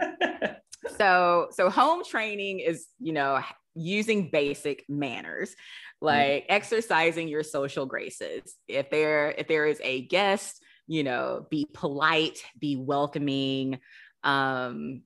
so 0.99 1.49
so 1.50 1.70
home 1.70 2.02
training 2.04 2.61
is 2.61 2.87
you 2.99 3.12
know 3.12 3.40
using 3.75 4.30
basic 4.30 4.84
manners 4.88 5.50
mm-hmm. 5.50 6.06
like 6.06 6.42
mm-hmm. 6.44 6.52
exercising 6.52 7.28
your 7.28 7.42
social 7.42 7.87
graces 7.87 8.56
if 8.68 8.90
there 8.90 9.32
if 9.32 9.49
there 9.49 9.66
is 9.66 9.80
a 9.82 10.06
guest 10.06 10.62
you 10.87 11.04
know 11.04 11.46
be 11.50 11.66
polite 11.72 12.42
be 12.58 12.76
welcoming 12.76 13.78
um 14.25 15.02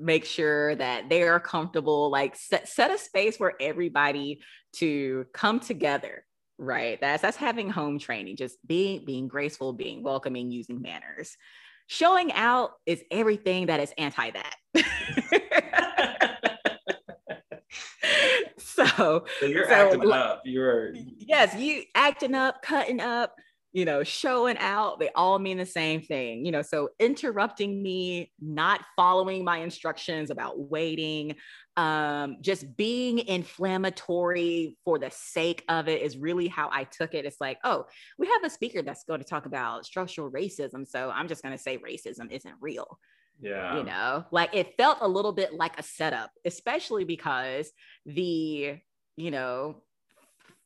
make 0.00 0.24
sure 0.24 0.74
that 0.74 1.08
they 1.08 1.22
are 1.22 1.38
comfortable 1.38 2.10
like 2.10 2.34
set, 2.36 2.68
set 2.68 2.90
a 2.90 2.98
space 2.98 3.36
for 3.36 3.54
everybody 3.60 4.40
to 4.74 5.26
come 5.32 5.60
together 5.60 6.24
right? 6.60 7.00
That's 7.00 7.22
that's 7.22 7.38
having 7.38 7.70
home 7.70 7.98
training 7.98 8.36
just 8.36 8.58
being 8.66 9.04
being 9.04 9.28
graceful 9.28 9.72
being 9.72 10.02
welcoming 10.02 10.50
using 10.50 10.82
manners. 10.82 11.36
Showing 11.86 12.32
out 12.32 12.72
is 12.86 13.02
everything 13.10 13.66
that 13.66 13.80
is 13.80 13.92
anti 13.98 14.30
that. 14.30 14.56
So, 18.86 19.24
so 19.40 19.46
you're 19.46 19.66
so, 19.66 19.72
acting 19.72 20.10
up. 20.10 20.42
You're 20.44 20.94
yes, 21.18 21.54
you 21.54 21.82
acting 21.94 22.34
up, 22.34 22.62
cutting 22.62 23.00
up, 23.00 23.34
you 23.72 23.84
know, 23.84 24.02
showing 24.02 24.56
out, 24.58 24.98
they 24.98 25.10
all 25.14 25.38
mean 25.38 25.56
the 25.56 25.66
same 25.66 26.02
thing, 26.02 26.44
you 26.44 26.50
know. 26.50 26.62
So 26.62 26.90
interrupting 26.98 27.82
me, 27.82 28.32
not 28.40 28.80
following 28.96 29.44
my 29.44 29.58
instructions 29.58 30.30
about 30.30 30.58
waiting, 30.58 31.36
um, 31.76 32.38
just 32.40 32.76
being 32.76 33.20
inflammatory 33.20 34.76
for 34.84 34.98
the 34.98 35.10
sake 35.10 35.64
of 35.68 35.88
it 35.88 36.02
is 36.02 36.16
really 36.16 36.48
how 36.48 36.68
I 36.72 36.84
took 36.84 37.14
it. 37.14 37.24
It's 37.24 37.40
like, 37.40 37.58
oh, 37.62 37.86
we 38.18 38.26
have 38.26 38.44
a 38.44 38.50
speaker 38.50 38.82
that's 38.82 39.04
going 39.04 39.20
to 39.20 39.26
talk 39.26 39.46
about 39.46 39.86
structural 39.86 40.30
racism. 40.30 40.86
So 40.86 41.10
I'm 41.14 41.28
just 41.28 41.42
going 41.42 41.56
to 41.56 41.62
say 41.62 41.78
racism 41.78 42.30
isn't 42.30 42.54
real. 42.60 42.98
Yeah. 43.40 43.78
You 43.78 43.84
know, 43.84 44.24
like 44.32 44.54
it 44.54 44.74
felt 44.76 44.98
a 45.00 45.08
little 45.08 45.32
bit 45.32 45.54
like 45.54 45.78
a 45.78 45.82
setup, 45.82 46.30
especially 46.44 47.04
because 47.04 47.70
the, 48.04 48.76
you 49.16 49.30
know, 49.30 49.82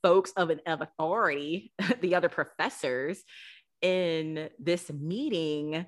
folks 0.04 0.32
of 0.36 0.50
an 0.50 0.60
of 0.66 0.82
authority, 0.82 1.72
the 2.02 2.14
other 2.14 2.28
professors 2.28 3.24
in 3.80 4.50
this 4.58 4.92
meeting 4.92 5.86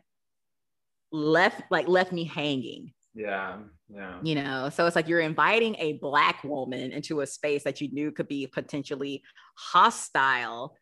left 1.13 1.63
like 1.71 1.87
left 1.87 2.13
me 2.13 2.25
hanging. 2.25 2.93
Yeah. 3.15 3.59
Yeah. 3.89 4.19
You 4.23 4.35
know, 4.35 4.71
so 4.71 4.87
it's 4.87 4.97
like 4.97 5.07
you're 5.07 5.21
inviting 5.21 5.77
a 5.79 5.95
black 5.95 6.43
woman 6.43 6.91
into 6.93 7.21
a 7.21 7.27
space 7.27 7.65
that 7.65 7.81
you 7.81 7.93
knew 7.93 8.11
could 8.11 8.27
be 8.27 8.47
potentially 8.47 9.23
hostile 9.57 10.77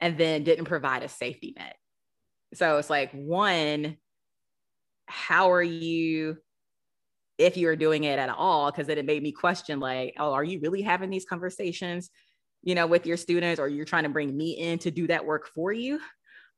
and 0.00 0.18
then 0.18 0.44
didn't 0.44 0.66
provide 0.66 1.02
a 1.02 1.08
safety 1.08 1.54
net. 1.56 1.76
So 2.54 2.78
it's 2.78 2.90
like 2.90 3.10
one 3.12 3.96
how 5.06 5.52
are 5.52 5.62
you 5.62 6.36
if 7.38 7.56
you're 7.56 7.76
doing 7.76 8.04
it 8.04 8.18
at 8.18 8.28
all 8.28 8.70
because 8.70 8.86
then 8.86 8.98
it 8.98 9.04
made 9.04 9.22
me 9.22 9.32
question 9.32 9.80
like 9.80 10.14
oh 10.18 10.32
are 10.32 10.44
you 10.44 10.60
really 10.60 10.82
having 10.82 11.10
these 11.10 11.24
conversations 11.24 12.10
you 12.62 12.74
know, 12.74 12.86
with 12.86 13.06
your 13.06 13.16
students 13.16 13.60
or 13.60 13.68
you're 13.68 13.84
trying 13.84 14.04
to 14.04 14.08
bring 14.08 14.36
me 14.36 14.52
in 14.52 14.78
to 14.80 14.90
do 14.90 15.06
that 15.08 15.24
work 15.24 15.48
for 15.48 15.72
you? 15.72 16.00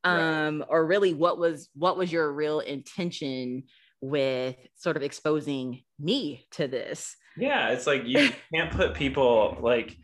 Um, 0.05 0.59
right. 0.59 0.67
or 0.69 0.85
really 0.85 1.15
what 1.15 1.39
was 1.39 1.71
what 1.75 1.97
was 1.97 2.13
your 2.13 2.31
real 2.31 2.61
intention 2.61 3.65
with 4.03 4.57
sort 4.75 4.97
of 4.97 5.03
exposing 5.03 5.83
me 5.99 6.47
to 6.53 6.69
this? 6.69 7.17
Yeah, 7.37 7.71
it's 7.71 7.87
like 7.87 8.03
you 8.05 8.31
can't 8.55 8.71
put 8.71 8.95
people 8.95 9.57
like 9.61 9.97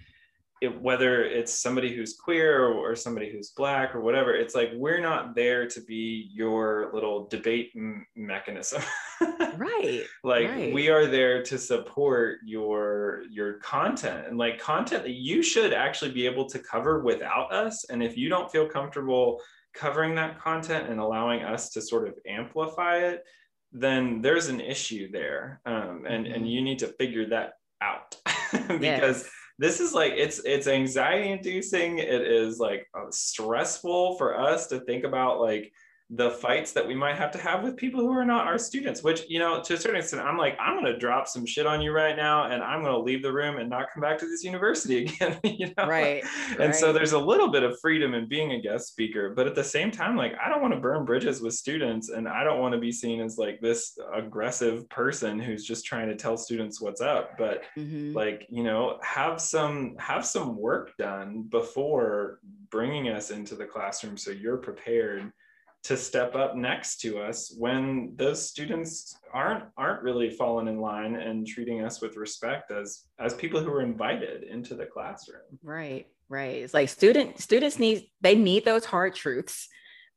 it, 0.61 0.81
whether 0.81 1.25
it's 1.25 1.55
somebody 1.55 1.95
who's 1.95 2.14
queer 2.14 2.64
or, 2.67 2.75
or, 2.75 2.95
somebody 2.95 3.31
who's 3.33 3.50
black 3.50 3.95
or 3.95 4.02
whatever, 4.02 4.35
it's 4.35 4.55
like 4.55 4.71
we're 4.75 5.00
not 5.00 5.35
there 5.35 5.67
to 5.67 5.81
be 5.83 6.29
your 6.33 6.90
little 6.93 7.26
debate 7.29 7.71
m- 7.75 8.07
mechanism. 8.14 8.83
right. 9.57 10.02
Like 10.23 10.49
right. 10.49 10.75
we 10.75 10.90
are 10.90 11.07
there 11.07 11.43
to 11.45 11.57
support 11.57 12.40
your 12.45 13.23
your 13.31 13.55
content 13.55 14.26
and 14.26 14.37
like 14.37 14.59
content 14.59 15.05
that 15.05 15.14
you 15.14 15.43
should 15.43 15.73
actually 15.73 16.12
be 16.12 16.26
able 16.26 16.47
to 16.50 16.59
cover 16.59 17.02
without 17.02 17.52
us. 17.52 17.85
And 17.85 18.02
if 18.02 18.19
you 18.19 18.29
don't 18.29 18.52
feel 18.52 18.69
comfortable 18.69 19.40
covering 19.73 20.14
that 20.17 20.38
content 20.38 20.90
and 20.90 21.00
allowing 21.00 21.43
us 21.43 21.71
to 21.71 21.81
sort 21.81 22.07
of 22.07 22.14
amplify 22.29 22.97
it, 22.97 23.25
then 23.73 24.21
there's 24.21 24.49
an 24.49 24.61
issue 24.61 25.11
there, 25.11 25.61
um, 25.64 26.05
and 26.07 26.26
mm-hmm. 26.26 26.35
and 26.35 26.50
you 26.50 26.61
need 26.61 26.81
to 26.81 26.88
figure 26.88 27.26
that 27.31 27.52
out 27.81 28.14
because. 28.52 29.23
Yes 29.23 29.31
this 29.61 29.79
is 29.79 29.93
like 29.93 30.14
it's 30.17 30.38
it's 30.47 30.67
anxiety 30.67 31.31
inducing 31.31 31.99
it 31.99 32.23
is 32.23 32.59
like 32.59 32.88
uh, 32.95 33.11
stressful 33.11 34.17
for 34.17 34.40
us 34.40 34.67
to 34.69 34.81
think 34.81 35.05
about 35.05 35.38
like 35.38 35.71
the 36.12 36.31
fights 36.31 36.73
that 36.73 36.87
we 36.87 36.95
might 36.95 37.17
have 37.17 37.31
to 37.31 37.38
have 37.38 37.62
with 37.62 37.76
people 37.76 38.00
who 38.00 38.11
are 38.11 38.25
not 38.25 38.47
our 38.47 38.59
students 38.59 39.02
which 39.02 39.23
you 39.29 39.38
know 39.38 39.62
to 39.62 39.75
a 39.75 39.76
certain 39.76 40.00
extent 40.00 40.21
i'm 40.23 40.37
like 40.37 40.57
i'm 40.61 40.75
going 40.75 40.93
to 40.93 40.99
drop 40.99 41.29
some 41.29 41.47
shit 41.47 41.67
on 41.67 41.81
you 41.81 41.93
right 41.93 42.17
now 42.17 42.50
and 42.50 42.62
i'm 42.64 42.83
going 42.83 42.93
to 42.93 42.99
leave 42.99 43.23
the 43.23 43.33
room 43.33 43.59
and 43.59 43.71
not 43.71 43.87
come 43.93 44.00
back 44.00 44.19
to 44.19 44.26
this 44.26 44.43
university 44.43 45.05
again 45.05 45.38
you 45.45 45.73
know 45.76 45.87
right 45.87 46.25
and 46.50 46.59
right. 46.59 46.75
so 46.75 46.93
there's 46.93 47.12
a 47.12 47.19
little 47.19 47.49
bit 47.49 47.62
of 47.62 47.79
freedom 47.81 48.14
in 48.14 48.29
being 48.29 48.52
a 48.52 48.61
guest 48.61 48.88
speaker 48.88 49.33
but 49.37 49.47
at 49.47 49.55
the 49.55 49.62
same 49.62 49.90
time 49.90 50.17
like 50.17 50.35
i 50.45 50.49
don't 50.49 50.61
want 50.61 50.75
to 50.75 50.81
burn 50.81 51.05
bridges 51.05 51.40
with 51.40 51.55
students 51.55 52.09
and 52.09 52.29
i 52.29 52.43
don't 52.43 52.59
want 52.59 52.75
to 52.75 52.81
be 52.81 52.90
seen 52.90 53.21
as 53.21 53.38
like 53.38 53.61
this 53.61 53.97
aggressive 54.12 54.88
person 54.88 55.38
who's 55.38 55.64
just 55.64 55.85
trying 55.85 56.09
to 56.09 56.17
tell 56.17 56.37
students 56.37 56.81
what's 56.81 57.00
up 57.00 57.38
but 57.38 57.62
mm-hmm. 57.79 58.12
like 58.14 58.47
you 58.50 58.64
know 58.64 58.99
have 59.02 59.40
some 59.40 59.95
have 59.99 60.26
some 60.26 60.57
work 60.57 60.97
done 60.99 61.43
before 61.50 62.40
bringing 62.69 63.09
us 63.09 63.31
into 63.31 63.55
the 63.55 63.64
classroom 63.64 64.17
so 64.17 64.33
you're 64.33 64.57
prepared 64.57 65.33
to 65.82 65.96
step 65.96 66.34
up 66.34 66.56
next 66.56 67.00
to 67.00 67.18
us 67.18 67.54
when 67.56 68.12
those 68.16 68.46
students 68.46 69.16
aren't 69.32 69.64
aren't 69.76 70.02
really 70.02 70.30
falling 70.30 70.68
in 70.68 70.78
line 70.78 71.16
and 71.16 71.46
treating 71.46 71.82
us 71.82 72.00
with 72.00 72.16
respect 72.16 72.70
as 72.70 73.06
as 73.18 73.34
people 73.34 73.60
who 73.60 73.70
are 73.70 73.82
invited 73.82 74.42
into 74.42 74.75
the 74.75 74.87
classroom. 74.87 75.40
Right 75.62 76.06
right. 76.28 76.62
It's 76.62 76.75
like 76.75 76.88
student 76.88 77.40
students 77.40 77.78
need 77.78 78.08
they 78.20 78.34
need 78.34 78.64
those 78.64 78.84
hard 78.84 79.14
truths 79.14 79.68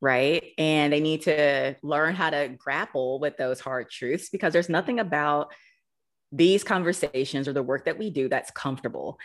right? 0.01 0.51
And 0.58 0.91
they 0.91 1.00
need 1.00 1.22
to 1.22 1.75
learn 1.82 2.13
how 2.13 2.29
to 2.29 2.53
grapple 2.58 3.22
with 3.22 3.38
those 3.38 3.62
hard 3.62 3.89
truths 3.89 4.27
because 4.27 4.51
there's 4.51 4.67
nothing 4.67 5.00
about 5.00 5.53
these 6.29 6.62
conversations 6.62 7.48
or 7.48 7.53
the 7.53 7.63
work 7.63 7.86
that 7.86 7.98
we 7.98 8.10
do 8.10 8.27
that's 8.27 8.51
comfortable 8.51 9.17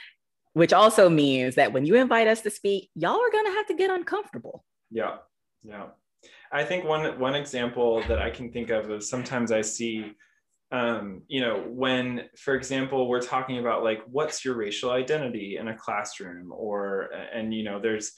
which 0.55 0.73
also 0.73 1.09
means 1.09 1.55
that 1.55 1.73
when 1.73 1.87
you 1.87 1.95
invite 1.95 2.27
us 2.27 2.41
to 2.43 2.51
speak 2.51 2.91
y'all 2.95 3.21
are 3.21 3.31
going 3.31 3.47
to 3.47 3.53
have 3.53 3.67
to 3.67 3.75
get 3.75 3.91
uncomfortable. 3.91 4.65
Yeah 4.91 5.17
yeah 5.63 5.87
I 6.53 6.65
think 6.65 6.85
one 6.85 7.19
one 7.19 7.35
example 7.35 8.03
that 8.09 8.21
I 8.21 8.31
can 8.31 8.51
think 8.51 8.71
of 8.71 8.91
is 8.91 9.09
sometimes 9.09 9.53
I 9.53 9.61
see 9.61 10.15
um, 10.71 11.23
you 11.29 11.41
know, 11.41 11.65
when, 11.67 12.29
for 12.37 12.55
example, 12.55 13.09
we're 13.09 13.23
talking 13.23 13.59
about 13.59 13.85
like, 13.85 14.03
what's 14.11 14.45
your 14.45 14.55
racial 14.55 14.91
identity 14.91 15.57
in 15.57 15.69
a 15.69 15.77
classroom, 15.77 16.53
or 16.53 17.09
and 17.33 17.55
you 17.55 17.65
know, 17.65 17.81
there's 17.81 18.13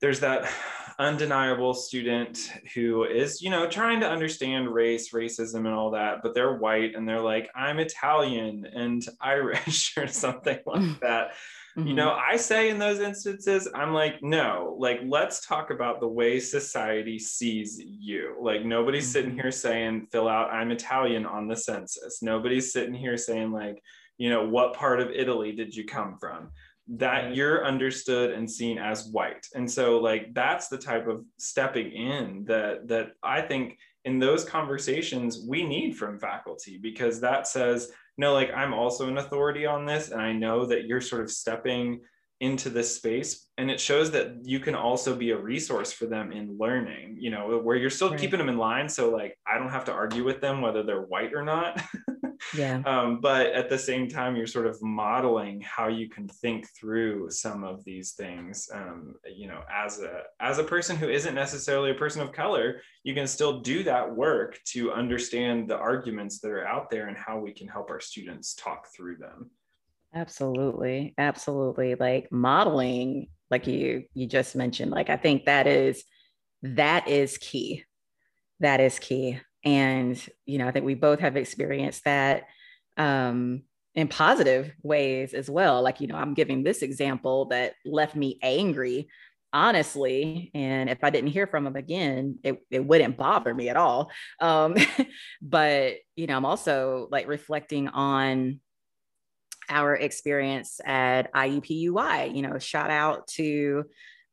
there's 0.00 0.20
that 0.20 0.50
undeniable 0.98 1.74
student 1.74 2.50
who 2.74 3.04
is, 3.04 3.42
you 3.42 3.50
know, 3.50 3.68
trying 3.68 4.00
to 4.00 4.08
understand 4.08 4.72
race, 4.72 5.12
racism, 5.12 5.66
and 5.66 5.68
all 5.68 5.90
that, 5.90 6.22
but 6.22 6.34
they're 6.34 6.56
white 6.56 6.94
and 6.94 7.06
they're 7.06 7.20
like, 7.20 7.50
I'm 7.54 7.78
Italian 7.78 8.66
and 8.72 9.06
Irish 9.20 9.96
or 9.96 10.06
something 10.06 10.58
like 10.66 11.00
that. 11.00 11.32
Mm-hmm. 11.76 11.88
You 11.88 11.94
know, 11.94 12.12
I 12.12 12.36
say 12.36 12.70
in 12.70 12.78
those 12.78 13.00
instances, 13.00 13.68
I'm 13.74 13.92
like, 13.92 14.22
no, 14.22 14.76
like, 14.78 15.00
let's 15.04 15.46
talk 15.46 15.70
about 15.70 16.00
the 16.00 16.08
way 16.08 16.40
society 16.40 17.18
sees 17.18 17.78
you. 17.78 18.36
Like, 18.40 18.64
nobody's 18.64 19.04
mm-hmm. 19.04 19.12
sitting 19.12 19.34
here 19.34 19.50
saying, 19.50 20.08
fill 20.10 20.28
out, 20.28 20.50
I'm 20.50 20.70
Italian 20.70 21.26
on 21.26 21.48
the 21.48 21.56
census. 21.56 22.22
Nobody's 22.22 22.72
sitting 22.72 22.94
here 22.94 23.18
saying, 23.18 23.52
like, 23.52 23.82
you 24.16 24.30
know, 24.30 24.48
what 24.48 24.72
part 24.72 25.00
of 25.00 25.10
Italy 25.10 25.52
did 25.52 25.76
you 25.76 25.84
come 25.84 26.16
from? 26.18 26.50
That 26.88 27.34
you're 27.34 27.64
understood 27.64 28.30
and 28.30 28.50
seen 28.50 28.78
as 28.78 29.08
white. 29.08 29.46
And 29.54 29.70
so, 29.70 29.98
like, 29.98 30.32
that's 30.34 30.68
the 30.68 30.78
type 30.78 31.08
of 31.08 31.24
stepping 31.38 31.90
in 31.90 32.44
that 32.46 32.88
that 32.88 33.12
I 33.22 33.40
think 33.40 33.78
in 34.04 34.20
those 34.20 34.44
conversations 34.44 35.44
we 35.48 35.66
need 35.66 35.96
from 35.96 36.18
faculty 36.18 36.78
because 36.80 37.20
that 37.20 37.48
says 37.48 37.90
no, 38.18 38.32
like 38.32 38.50
I'm 38.54 38.72
also 38.72 39.08
an 39.08 39.18
authority 39.18 39.66
on 39.66 39.84
this, 39.84 40.10
and 40.10 40.22
I 40.22 40.32
know 40.32 40.64
that 40.66 40.86
you're 40.86 41.02
sort 41.02 41.22
of 41.22 41.30
stepping 41.30 42.00
into 42.40 42.68
this 42.68 42.94
space 42.94 43.48
and 43.56 43.70
it 43.70 43.80
shows 43.80 44.10
that 44.10 44.36
you 44.44 44.60
can 44.60 44.74
also 44.74 45.16
be 45.16 45.30
a 45.30 45.38
resource 45.38 45.90
for 45.90 46.04
them 46.04 46.32
in 46.32 46.58
learning 46.58 47.16
you 47.18 47.30
know 47.30 47.58
where 47.62 47.76
you're 47.76 47.88
still 47.88 48.10
right. 48.10 48.20
keeping 48.20 48.36
them 48.36 48.50
in 48.50 48.58
line 48.58 48.86
so 48.90 49.08
like 49.08 49.38
i 49.46 49.56
don't 49.56 49.70
have 49.70 49.86
to 49.86 49.92
argue 49.92 50.22
with 50.22 50.38
them 50.42 50.60
whether 50.60 50.82
they're 50.82 51.00
white 51.00 51.32
or 51.32 51.42
not 51.42 51.80
yeah 52.56 52.82
um, 52.86 53.20
but 53.20 53.46
at 53.46 53.68
the 53.68 53.78
same 53.78 54.08
time 54.08 54.36
you're 54.36 54.46
sort 54.46 54.66
of 54.66 54.80
modeling 54.82 55.60
how 55.60 55.88
you 55.88 56.08
can 56.08 56.28
think 56.28 56.66
through 56.78 57.30
some 57.30 57.64
of 57.64 57.84
these 57.84 58.12
things 58.12 58.68
um, 58.74 59.14
you 59.34 59.46
know 59.46 59.62
as 59.72 60.00
a 60.00 60.22
as 60.40 60.58
a 60.58 60.64
person 60.64 60.96
who 60.96 61.08
isn't 61.08 61.34
necessarily 61.34 61.90
a 61.90 61.94
person 61.94 62.22
of 62.22 62.32
color 62.32 62.80
you 63.04 63.14
can 63.14 63.26
still 63.26 63.60
do 63.60 63.82
that 63.82 64.14
work 64.14 64.58
to 64.64 64.92
understand 64.92 65.68
the 65.68 65.76
arguments 65.76 66.40
that 66.40 66.50
are 66.50 66.66
out 66.66 66.90
there 66.90 67.08
and 67.08 67.16
how 67.16 67.38
we 67.38 67.52
can 67.52 67.68
help 67.68 67.90
our 67.90 68.00
students 68.00 68.54
talk 68.54 68.86
through 68.94 69.16
them 69.16 69.50
Absolutely. 70.16 71.14
Absolutely. 71.18 71.94
Like 71.94 72.32
modeling, 72.32 73.28
like 73.50 73.66
you 73.66 74.04
you 74.14 74.26
just 74.26 74.56
mentioned, 74.56 74.90
like 74.90 75.10
I 75.10 75.16
think 75.16 75.44
that 75.44 75.66
is 75.66 76.02
that 76.62 77.06
is 77.06 77.36
key. 77.38 77.84
That 78.60 78.80
is 78.80 78.98
key. 78.98 79.40
And 79.66 80.18
you 80.46 80.56
know, 80.56 80.66
I 80.66 80.70
think 80.70 80.86
we 80.86 80.94
both 80.94 81.20
have 81.20 81.36
experienced 81.36 82.04
that 82.04 82.44
um 82.96 83.64
in 83.96 84.08
positive 84.08 84.72
ways 84.82 85.32
as 85.32 85.50
well. 85.50 85.82
Like, 85.82 86.00
you 86.00 86.06
know, 86.06 86.16
I'm 86.16 86.34
giving 86.34 86.62
this 86.62 86.82
example 86.82 87.46
that 87.46 87.72
left 87.84 88.14
me 88.14 88.38
angry, 88.42 89.08
honestly. 89.54 90.50
And 90.54 90.90
if 90.90 91.02
I 91.02 91.08
didn't 91.08 91.30
hear 91.30 91.46
from 91.46 91.66
him 91.66 91.76
again, 91.76 92.38
it, 92.44 92.58
it 92.70 92.84
wouldn't 92.84 93.16
bother 93.16 93.54
me 93.54 93.70
at 93.70 93.76
all. 93.76 94.10
Um, 94.38 94.76
but, 95.42 95.94
you 96.14 96.26
know, 96.26 96.36
I'm 96.36 96.44
also 96.44 97.08
like 97.10 97.26
reflecting 97.26 97.88
on 97.88 98.60
our 99.70 99.96
experience 99.96 100.78
at 100.84 101.32
IUPUI. 101.32 102.36
You 102.36 102.42
know, 102.42 102.58
shout 102.58 102.90
out 102.90 103.26
to 103.28 103.84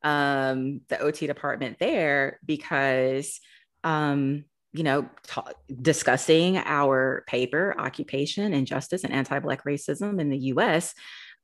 um, 0.03 0.81
the 0.89 0.99
OT 0.99 1.25
department 1.25 1.79
there 1.79 2.37
because, 2.45 3.39
um, 3.85 4.43
you 4.73 4.83
know, 4.83 5.07
ta- 5.27 5.51
discussing 5.81 6.57
our 6.57 7.23
paper, 7.27 7.75
Occupation, 7.77 8.53
Injustice, 8.53 9.03
and 9.03 9.13
Anti 9.13 9.39
Black 9.39 9.63
Racism 9.63 10.19
in 10.19 10.29
the 10.29 10.37
US. 10.37 10.93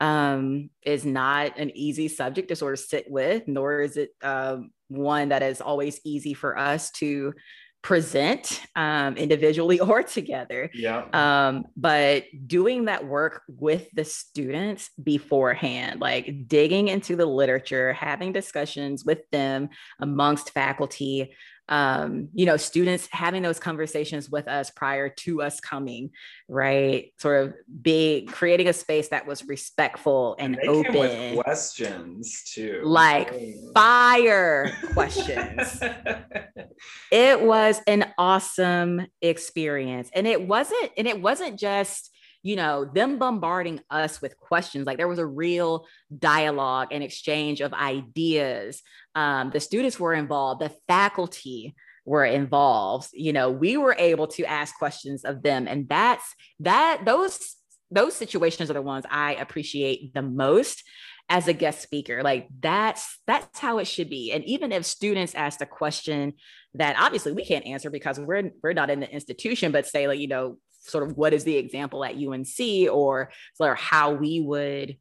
um, 0.02 0.70
is 0.84 1.06
not 1.06 1.58
an 1.58 1.72
easy 1.76 2.08
subject 2.08 2.48
to 2.48 2.56
sort 2.56 2.74
of 2.74 2.80
sit 2.80 3.10
with, 3.12 3.48
nor 3.48 3.82
is 3.82 3.98
it 3.98 4.12
um, 4.24 4.72
one 4.88 5.30
that 5.30 5.44
is 5.44 5.60
always 5.62 6.00
easy 6.06 6.34
for 6.34 6.58
us 6.58 6.90
to 6.92 7.34
present 7.82 8.62
um, 8.76 9.16
individually 9.16 9.80
or 9.80 10.04
together. 10.04 10.70
Yeah. 10.74 11.06
Um, 11.14 11.66
but 11.78 12.26
doing 12.46 12.86
that 12.86 13.06
work 13.08 13.44
with 13.48 13.88
the 13.94 14.04
students 14.04 14.90
beforehand, 15.02 16.00
like 16.00 16.48
digging 16.48 16.90
into 16.90 17.16
the 17.16 17.26
literature, 17.26 17.94
having 17.94 18.34
discussions 18.34 19.06
with 19.06 19.30
them 19.32 19.70
amongst 20.00 20.52
faculty, 20.52 21.34
um, 21.70 22.30
you 22.34 22.48
know, 22.48 22.58
students 22.58 23.08
having 23.12 23.44
those 23.44 23.60
conversations 23.60 24.30
with 24.30 24.48
us 24.48 24.72
prior 24.72 25.08
to 25.08 25.44
us 25.44 25.60
coming, 25.60 26.10
right? 26.48 27.14
Sort 27.18 27.46
of 27.46 27.54
be 27.82 28.28
creating 28.30 28.68
a 28.68 28.74
space 28.74 29.10
that 29.10 29.28
was 29.28 29.48
respectful 29.48 30.36
and, 30.40 30.58
and 30.58 30.68
open. 30.68 31.38
questions 31.42 32.44
too. 32.52 32.82
Like 32.84 33.32
oh. 33.34 33.72
fire 33.76 34.76
questions. 34.94 35.80
it 37.12 37.40
was 37.40 37.80
an 37.86 38.12
awesome 38.18 39.06
experience. 39.22 40.10
And 40.14 40.26
it 40.26 40.42
wasn't, 40.42 40.92
and 40.98 41.08
it 41.08 41.22
wasn't 41.22 41.60
just 41.60 42.12
you 42.42 42.56
know, 42.56 42.86
them 42.86 43.18
bombarding 43.20 43.82
us 43.90 44.22
with 44.22 44.38
questions. 44.38 44.88
Like 44.88 44.98
there 44.98 45.08
was 45.08 45.20
a 45.20 45.26
real 45.26 45.86
dialogue 46.18 46.90
and 46.92 47.04
exchange 47.04 47.62
of 47.62 47.74
ideas. 47.74 48.82
Um, 49.16 49.50
the 49.52 49.60
students 49.60 50.00
were 50.00 50.14
involved, 50.14 50.62
the 50.62 50.74
faculty 50.88 51.76
were 52.06 52.26
involved. 52.26 53.10
You 53.14 53.34
know, 53.34 53.52
we 53.52 53.78
were 53.78 53.96
able 53.98 54.28
to 54.28 54.46
ask 54.46 54.78
questions 54.78 55.26
of 55.26 55.44
them. 55.44 55.68
And 55.68 55.90
that's 55.90 56.34
that, 56.62 57.02
those, 57.06 57.56
those 57.92 58.16
situations 58.16 58.70
are 58.70 58.76
the 58.76 58.82
ones 58.82 59.06
I 59.10 59.36
appreciate 59.36 60.14
the 60.14 60.22
most 60.22 60.84
as 61.32 61.48
a 61.48 61.54
guest 61.54 61.82
speaker 61.82 62.24
like 62.24 62.48
that's 62.60 63.20
that's 63.28 63.60
how 63.60 63.78
it 63.78 63.86
should 63.86 64.10
be 64.10 64.32
and 64.32 64.44
even 64.46 64.72
if 64.72 64.84
students 64.84 65.36
ask 65.36 65.62
a 65.62 65.66
question 65.66 66.34
that 66.74 66.96
obviously 67.00 67.32
we 67.32 67.46
can't 67.46 67.68
answer 67.68 67.92
because 67.92 68.20
we're 68.20 68.52
we're 68.64 68.74
not 68.74 68.90
in 68.90 69.00
the 69.00 69.10
institution 69.12 69.72
but 69.72 69.86
say 69.86 70.08
like 70.08 70.20
you 70.20 70.28
know 70.28 70.58
sort 70.80 71.08
of 71.08 71.18
what 71.18 71.34
is 71.34 71.44
the 71.44 71.58
example 71.58 72.04
at 72.04 72.16
UNC 72.16 72.90
or 72.92 73.32
sort 73.56 73.72
of 73.72 73.78
how 73.78 74.12
we 74.12 74.42
would 74.42 74.98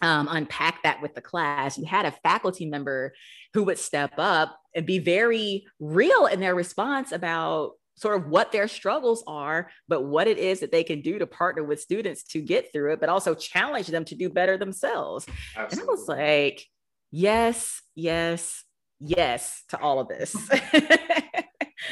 um, 0.00 0.28
unpack 0.30 0.82
that 0.82 1.00
with 1.00 1.14
the 1.14 1.20
class. 1.20 1.78
You 1.78 1.86
had 1.86 2.06
a 2.06 2.12
faculty 2.22 2.66
member 2.66 3.14
who 3.54 3.62
would 3.64 3.78
step 3.78 4.14
up 4.18 4.58
and 4.74 4.84
be 4.84 4.98
very 4.98 5.64
real 5.78 6.26
in 6.26 6.40
their 6.40 6.54
response 6.54 7.12
about 7.12 7.72
sort 7.96 8.20
of 8.20 8.28
what 8.28 8.52
their 8.52 8.68
struggles 8.68 9.22
are, 9.26 9.70
but 9.86 10.02
what 10.02 10.26
it 10.26 10.38
is 10.38 10.60
that 10.60 10.72
they 10.72 10.82
can 10.82 11.02
do 11.02 11.18
to 11.18 11.26
partner 11.26 11.62
with 11.62 11.80
students 11.80 12.24
to 12.24 12.40
get 12.40 12.72
through 12.72 12.92
it, 12.92 13.00
but 13.00 13.08
also 13.08 13.34
challenge 13.34 13.86
them 13.88 14.04
to 14.06 14.14
do 14.14 14.28
better 14.28 14.56
themselves. 14.56 15.26
Absolutely. 15.56 15.80
And 15.80 15.88
I 15.88 15.92
was 15.92 16.08
like, 16.08 16.66
yes, 17.10 17.82
yes, 17.94 18.64
yes 18.98 19.62
to 19.68 19.78
all 19.78 20.00
of 20.00 20.08
this. 20.08 20.34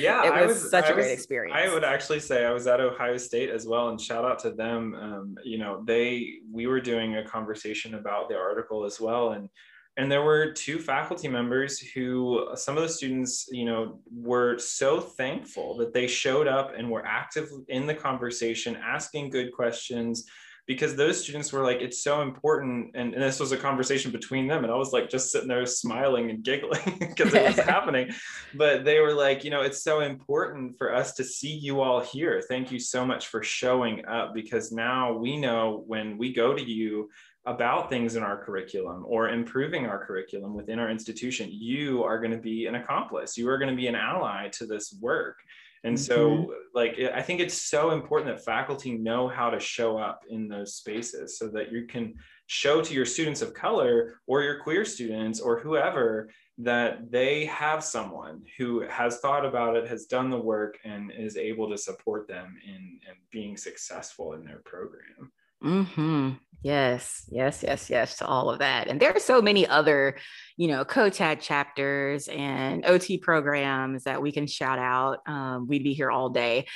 yeah 0.00 0.26
it 0.26 0.46
was, 0.46 0.62
was 0.62 0.70
such 0.70 0.86
I 0.86 0.90
a 0.90 0.96
was, 0.96 1.04
great 1.04 1.12
experience. 1.12 1.56
i 1.56 1.72
would 1.72 1.84
actually 1.84 2.20
say 2.20 2.44
i 2.44 2.52
was 2.52 2.66
at 2.66 2.80
ohio 2.80 3.16
state 3.16 3.50
as 3.50 3.66
well 3.66 3.88
and 3.88 4.00
shout 4.00 4.24
out 4.24 4.38
to 4.40 4.50
them. 4.50 4.94
Um, 4.94 5.34
you 5.44 5.58
know 5.58 5.82
they 5.86 6.34
we 6.52 6.66
were 6.66 6.80
doing 6.80 7.16
a 7.16 7.24
conversation 7.24 7.94
about 7.94 8.28
the 8.28 8.36
article 8.36 8.84
as 8.84 9.00
well 9.00 9.32
and 9.32 9.48
and 9.96 10.10
there 10.10 10.22
were 10.22 10.52
two 10.52 10.78
faculty 10.78 11.28
members 11.28 11.78
who 11.78 12.48
some 12.54 12.76
of 12.76 12.82
the 12.82 12.88
students 12.88 13.48
you 13.50 13.64
know 13.64 14.00
were 14.10 14.58
so 14.58 15.00
thankful 15.00 15.76
that 15.78 15.92
they 15.92 16.06
showed 16.06 16.48
up 16.48 16.72
and 16.76 16.90
were 16.90 17.04
active 17.04 17.48
in 17.68 17.86
the 17.86 17.94
conversation 17.94 18.76
asking 18.76 19.30
good 19.30 19.52
questions 19.52 20.24
because 20.70 20.94
those 20.94 21.20
students 21.20 21.52
were 21.52 21.64
like, 21.64 21.80
it's 21.80 22.00
so 22.00 22.22
important. 22.22 22.92
And, 22.94 23.12
and, 23.12 23.20
this 23.20 23.40
was 23.40 23.50
a 23.50 23.56
conversation 23.56 24.12
between 24.12 24.46
them. 24.46 24.62
And 24.62 24.72
I 24.72 24.76
was 24.76 24.92
like, 24.92 25.10
just 25.10 25.32
sitting 25.32 25.48
there 25.48 25.66
smiling 25.66 26.30
and 26.30 26.44
giggling 26.44 26.96
because 27.00 27.34
it 27.34 27.44
was 27.44 27.56
happening. 27.66 28.12
But 28.54 28.84
they 28.84 29.00
were 29.00 29.12
like, 29.12 29.42
you 29.42 29.50
know, 29.50 29.62
it's 29.62 29.82
so 29.82 29.98
important 29.98 30.78
for 30.78 30.94
us 30.94 31.14
to 31.14 31.24
see 31.24 31.52
you 31.52 31.80
all 31.80 31.98
here. 31.98 32.40
Thank 32.48 32.70
you 32.70 32.78
so 32.78 33.04
much 33.04 33.26
for 33.26 33.42
showing 33.42 34.06
up 34.06 34.32
because 34.32 34.70
now 34.70 35.12
we 35.12 35.36
know 35.36 35.82
when 35.88 36.16
we 36.16 36.32
go 36.32 36.54
to 36.54 36.62
you 36.62 37.10
about 37.46 37.90
things 37.90 38.14
in 38.14 38.22
our 38.22 38.40
curriculum 38.44 39.04
or 39.08 39.30
improving 39.30 39.86
our 39.86 40.06
curriculum 40.06 40.54
within 40.54 40.78
our 40.78 40.88
institution, 40.88 41.48
you 41.50 42.04
are 42.04 42.20
going 42.20 42.30
to 42.30 42.38
be 42.38 42.66
an 42.66 42.76
accomplice. 42.76 43.36
You 43.36 43.48
are 43.48 43.58
going 43.58 43.70
to 43.70 43.76
be 43.76 43.88
an 43.88 43.96
ally 43.96 44.50
to 44.50 44.66
this 44.66 44.96
work. 45.00 45.38
And 45.82 45.96
mm-hmm. 45.96 46.04
so, 46.04 46.54
like, 46.74 46.98
I 47.14 47.22
think 47.22 47.40
it's 47.40 47.54
so 47.54 47.92
important 47.92 48.34
that 48.34 48.44
faculty 48.44 48.92
know 48.92 49.28
how 49.28 49.50
to 49.50 49.58
show 49.58 49.96
up 49.96 50.22
in 50.28 50.46
those 50.46 50.74
spaces 50.74 51.38
so 51.38 51.48
that 51.48 51.72
you 51.72 51.86
can 51.86 52.14
show 52.46 52.82
to 52.82 52.94
your 52.94 53.06
students 53.06 53.42
of 53.42 53.54
color 53.54 54.20
or 54.26 54.42
your 54.42 54.60
queer 54.60 54.84
students 54.84 55.40
or 55.40 55.58
whoever 55.60 56.28
that 56.58 57.10
they 57.10 57.46
have 57.46 57.82
someone 57.82 58.42
who 58.58 58.80
has 58.88 59.20
thought 59.20 59.46
about 59.46 59.76
it, 59.76 59.88
has 59.88 60.04
done 60.04 60.28
the 60.28 60.38
work, 60.38 60.78
and 60.84 61.10
is 61.10 61.36
able 61.36 61.70
to 61.70 61.78
support 61.78 62.28
them 62.28 62.56
in, 62.66 62.74
in 62.74 63.14
being 63.30 63.56
successful 63.56 64.34
in 64.34 64.44
their 64.44 64.60
program. 64.64 65.32
Mm-hmm. 65.62 66.30
Yes, 66.62 67.24
yes, 67.30 67.62
yes, 67.66 67.88
yes 67.88 68.18
to 68.18 68.26
all 68.26 68.50
of 68.50 68.58
that. 68.58 68.88
And 68.88 69.00
there 69.00 69.12
are 69.12 69.18
so 69.18 69.40
many 69.40 69.66
other, 69.66 70.18
you 70.58 70.68
know, 70.68 70.84
COTAD 70.84 71.40
chapters 71.40 72.28
and 72.28 72.84
OT 72.84 73.16
programs 73.16 74.04
that 74.04 74.20
we 74.20 74.30
can 74.30 74.46
shout 74.46 74.78
out. 74.78 75.20
Um, 75.26 75.66
we'd 75.66 75.84
be 75.84 75.94
here 75.94 76.10
all 76.10 76.28
day. 76.28 76.66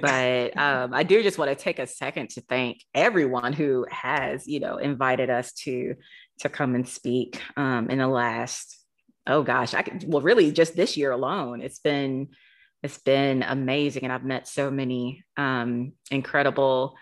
But 0.00 0.56
um, 0.58 0.94
I 0.94 1.02
do 1.02 1.22
just 1.22 1.36
want 1.36 1.50
to 1.50 1.62
take 1.62 1.78
a 1.78 1.86
second 1.86 2.30
to 2.30 2.40
thank 2.40 2.82
everyone 2.94 3.52
who 3.52 3.86
has, 3.90 4.46
you 4.46 4.60
know, 4.60 4.78
invited 4.78 5.28
us 5.28 5.52
to 5.64 5.94
to 6.40 6.48
come 6.48 6.74
and 6.74 6.88
speak 6.88 7.40
um, 7.56 7.90
in 7.90 7.98
the 7.98 8.08
last, 8.08 8.76
oh 9.26 9.44
gosh, 9.44 9.72
I 9.72 9.82
could, 9.82 10.04
well, 10.06 10.22
really 10.22 10.50
just 10.50 10.74
this 10.74 10.96
year 10.96 11.12
alone. 11.12 11.60
It's 11.60 11.78
been 11.78 12.28
it's 12.82 12.98
been 12.98 13.42
amazing. 13.42 14.04
And 14.04 14.12
I've 14.12 14.24
met 14.24 14.48
so 14.48 14.70
many 14.70 15.24
um, 15.36 15.92
incredible 16.10 16.96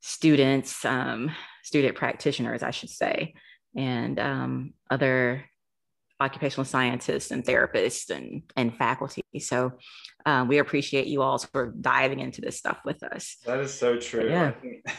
students, 0.00 0.84
um, 0.84 1.30
student 1.62 1.96
practitioners, 1.96 2.62
I 2.62 2.70
should 2.70 2.90
say, 2.90 3.34
and 3.74 4.18
um, 4.18 4.74
other 4.90 5.44
occupational 6.18 6.64
scientists 6.64 7.30
and 7.30 7.44
therapists 7.44 8.10
and, 8.10 8.42
and 8.56 8.74
faculty. 8.74 9.22
So 9.38 9.72
um, 10.24 10.48
we 10.48 10.58
appreciate 10.58 11.06
you 11.06 11.20
all 11.20 11.38
sort 11.38 11.68
of 11.68 11.82
diving 11.82 12.20
into 12.20 12.40
this 12.40 12.56
stuff 12.56 12.78
with 12.84 13.02
us. 13.02 13.36
That 13.44 13.60
is 13.60 13.74
so 13.74 13.98
true. 13.98 14.28
Yeah. 14.28 14.52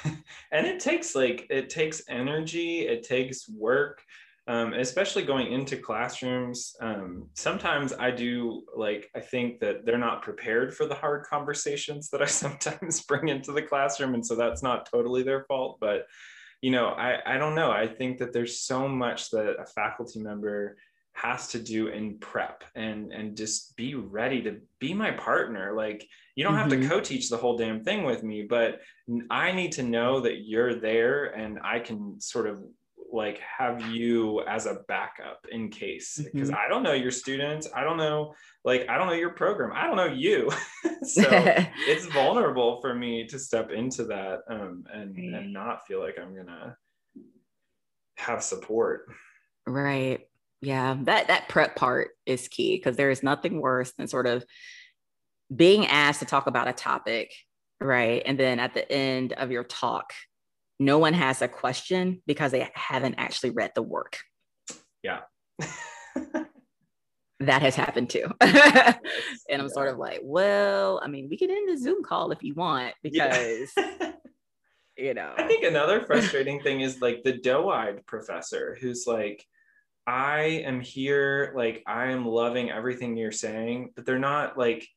and 0.52 0.68
it 0.68 0.80
takes 0.80 1.16
like, 1.16 1.48
it 1.50 1.70
takes 1.70 2.04
energy, 2.08 2.82
it 2.82 3.04
takes 3.04 3.50
work 3.50 4.04
um, 4.48 4.74
especially 4.74 5.24
going 5.24 5.52
into 5.52 5.76
classrooms. 5.76 6.76
Um, 6.80 7.30
sometimes 7.34 7.92
I 7.92 8.12
do 8.12 8.64
like, 8.76 9.10
I 9.16 9.20
think 9.20 9.60
that 9.60 9.86
they're 9.86 9.98
not 9.98 10.22
prepared 10.22 10.74
for 10.74 10.86
the 10.86 10.96
hard 10.96 11.26
conversations 11.26 12.10
that 12.10 12.22
I 12.22 12.26
sometimes 12.44 13.02
bring 13.02 13.28
into 13.28 13.52
the 13.52 13.62
classroom. 13.62 14.14
And 14.14 14.26
so 14.26 14.36
that's 14.36 14.64
not 14.64 14.90
totally 14.90 15.24
their 15.24 15.44
fault. 15.44 15.80
But, 15.82 16.06
you 16.62 16.72
know, 16.72 16.88
I, 16.88 17.36
I 17.36 17.38
don't 17.38 17.56
know. 17.56 17.72
I 17.72 17.88
think 17.88 18.20
that 18.20 18.32
there's 18.32 18.62
so 18.62 18.88
much 18.88 19.30
that 19.32 19.58
a 19.60 19.66
faculty 19.66 20.20
member 20.20 20.78
has 21.18 21.48
to 21.48 21.60
do 21.60 21.88
in 21.88 22.16
prep 22.20 22.64
and 22.76 23.12
and 23.12 23.36
just 23.36 23.76
be 23.76 23.96
ready 23.96 24.40
to 24.40 24.58
be 24.80 24.94
my 24.94 25.10
partner 25.10 25.74
like 25.76 26.08
you 26.36 26.44
don't 26.44 26.54
have 26.54 26.68
mm-hmm. 26.68 26.84
to 26.84 26.88
co-teach 26.88 27.28
the 27.28 27.36
whole 27.36 27.58
damn 27.58 27.84
thing 27.84 28.04
with 28.04 28.22
me 28.22 28.44
but 28.44 28.82
i 29.32 29.52
need 29.52 29.72
to 29.72 29.82
know 29.82 30.20
that 30.20 30.46
you're 30.46 30.76
there 30.76 31.26
and 31.36 31.58
i 31.64 31.80
can 31.80 32.22
sort 32.22 32.46
of 32.46 32.62
like 33.12 33.39
have 33.39 33.82
you 33.88 34.41
as 34.48 34.65
a 34.65 34.80
backup 34.88 35.46
in 35.52 35.70
case 35.70 36.17
because 36.17 36.50
mm-hmm. 36.50 36.60
I 36.60 36.67
don't 36.67 36.84
know 36.84 36.93
your 36.93 37.12
students. 37.12 37.67
I 37.76 37.84
don't 37.84 37.98
know 37.98 38.34
like 38.63 38.88
I 38.89 38.98
don't 38.98 39.08
know 39.08 39.13
your 39.13 39.32
program. 39.32 39.72
I 39.74 39.86
don't 39.86 39.96
know 39.96 40.06
you. 40.06 40.50
so 41.04 41.24
it's 41.88 42.06
vulnerable 42.08 42.82
for 42.82 42.93
me 42.93 43.26
to 43.28 43.39
step 43.39 43.72
into 43.72 44.06
that 44.06 44.39
um, 44.50 44.84
and 44.93 45.15
right. 45.15 45.41
and 45.41 45.54
not 45.54 45.88
feel 45.88 46.00
like 46.02 46.17
I'm 46.22 46.36
gonna 46.36 46.76
have 48.17 48.43
support. 48.43 49.08
Right. 49.65 50.28
Yeah. 50.62 50.98
That 51.04 51.28
that 51.28 51.50
prep 51.50 51.76
part 51.76 52.12
is 52.26 52.48
key 52.48 52.76
because 52.78 52.98
there 52.98 53.12
is 53.12 53.24
nothing 53.24 53.62
worse 53.62 53.93
than 53.93 54.08
sort 54.08 54.28
of 54.28 54.43
being 55.56 55.86
asked 55.88 56.20
to 56.20 56.26
talk 56.26 56.48
about 56.48 56.67
a 56.67 56.74
topic, 56.74 57.32
right? 57.80 58.22
And 58.26 58.39
then 58.39 58.60
at 58.60 58.74
the 58.74 58.91
end 58.91 59.34
of 59.34 59.52
your 59.52 59.63
talk, 59.63 60.12
no 60.80 61.00
one 61.00 61.13
has 61.13 61.42
a 61.42 61.48
question 61.48 62.22
because 62.28 62.52
they 62.52 62.70
haven't 62.74 63.16
actually 63.18 63.50
read 63.52 63.72
the 63.76 63.82
work. 63.82 64.18
Yeah. 65.04 65.22
that 67.40 67.62
has 67.62 67.76
happened 67.76 68.10
too. 68.10 68.26
and 68.42 68.54
I'm 68.54 69.62
yeah. 69.62 69.68
sort 69.68 69.90
of 69.90 69.98
like, 69.98 70.20
well, 70.24 71.00
I 71.04 71.08
mean, 71.08 71.28
we 71.30 71.38
can 71.38 71.50
end 71.50 71.70
the 71.70 71.78
Zoom 71.78 72.04
call 72.04 72.32
if 72.32 72.44
you 72.44 72.54
want 72.54 72.94
because, 73.02 73.72
yeah. 73.78 74.12
you 74.98 75.13
know. 75.13 75.34
I 75.38 75.44
think 75.44 75.63
another 75.63 76.02
frustrating 76.06 76.62
thing 76.62 76.82
is 76.82 77.02
like 77.02 77.24
the 77.24 77.38
doe 77.38 77.70
eyed 77.70 78.06
professor 78.06 78.78
who's 78.80 79.06
like, 79.08 79.44
I 80.06 80.63
am 80.66 80.80
here, 80.80 81.54
like, 81.56 81.84
I 81.86 82.12
am 82.12 82.26
loving 82.26 82.72
everything 82.72 83.18
you're 83.18 83.32
saying, 83.32 83.92
but 83.96 84.06
they're 84.06 84.18
not 84.18 84.58
like, 84.58 84.88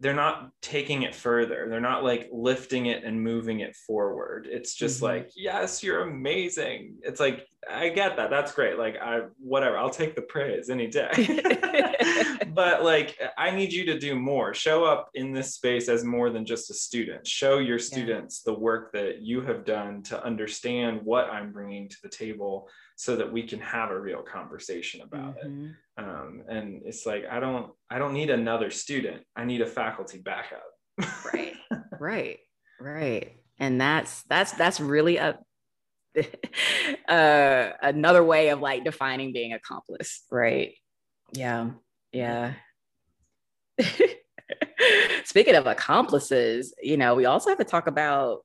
they're 0.00 0.14
not 0.14 0.50
taking 0.62 1.02
it 1.02 1.14
further. 1.14 1.66
They're 1.68 1.80
not 1.80 2.04
like 2.04 2.28
lifting 2.32 2.86
it 2.86 3.02
and 3.02 3.20
moving 3.20 3.60
it 3.60 3.74
forward. 3.74 4.48
It's 4.50 4.74
just 4.74 4.96
mm-hmm. 4.96 5.06
like 5.06 5.32
yes 5.36 5.82
you're 5.82 6.02
amazing. 6.02 6.96
It's 7.02 7.20
like 7.20 7.46
i 7.70 7.88
get 7.88 8.16
that. 8.16 8.30
That's 8.30 8.52
great. 8.52 8.78
Like 8.78 8.96
i 9.02 9.22
whatever. 9.38 9.76
I'll 9.76 9.90
take 9.90 10.14
the 10.14 10.22
praise 10.22 10.70
any 10.70 10.86
day. 10.86 11.10
But 12.54 12.82
like 12.82 13.16
i 13.36 13.52
need 13.52 13.72
you 13.72 13.84
to 13.86 13.98
do 13.98 14.16
more. 14.16 14.52
Show 14.52 14.84
up 14.84 15.10
in 15.14 15.32
this 15.32 15.54
space 15.54 15.88
as 15.88 16.02
more 16.02 16.30
than 16.30 16.44
just 16.44 16.70
a 16.70 16.74
student. 16.74 17.26
Show 17.26 17.58
your 17.58 17.78
students 17.78 18.42
yeah. 18.44 18.52
the 18.52 18.58
work 18.58 18.92
that 18.92 19.22
you 19.22 19.42
have 19.42 19.64
done 19.64 20.02
to 20.04 20.24
understand 20.24 21.00
what 21.04 21.30
i'm 21.30 21.52
bringing 21.52 21.88
to 21.88 21.96
the 22.02 22.08
table 22.08 22.68
so 22.98 23.14
that 23.14 23.32
we 23.32 23.44
can 23.44 23.60
have 23.60 23.92
a 23.92 24.00
real 24.00 24.22
conversation 24.22 25.02
about 25.02 25.36
mm-hmm. 25.38 25.66
it 25.66 25.70
um, 25.98 26.42
and 26.48 26.82
it's 26.84 27.06
like 27.06 27.24
i 27.30 27.38
don't 27.38 27.70
i 27.90 27.98
don't 27.98 28.12
need 28.12 28.28
another 28.28 28.70
student. 28.70 29.22
I 29.36 29.44
need 29.44 29.60
a 29.60 29.66
faculty 29.66 30.18
backup. 30.18 30.64
Right. 31.32 31.54
Right. 32.00 32.38
Right. 32.80 33.38
And 33.58 33.80
that's 33.80 34.22
that's 34.24 34.52
that's 34.52 34.78
really 34.78 35.16
a 35.16 35.36
uh, 37.08 37.72
another 37.82 38.22
way 38.22 38.50
of 38.50 38.60
like 38.60 38.84
defining 38.84 39.32
being 39.32 39.52
accomplice 39.52 40.22
right? 40.30 40.74
Yeah. 41.32 41.70
Yeah. 42.12 42.54
Speaking 45.24 45.56
of 45.56 45.66
accomplices 45.66 46.72
you 46.80 46.96
know 46.96 47.16
we 47.16 47.24
also 47.24 47.50
have 47.50 47.58
to 47.58 47.64
talk 47.64 47.88
about 47.88 48.44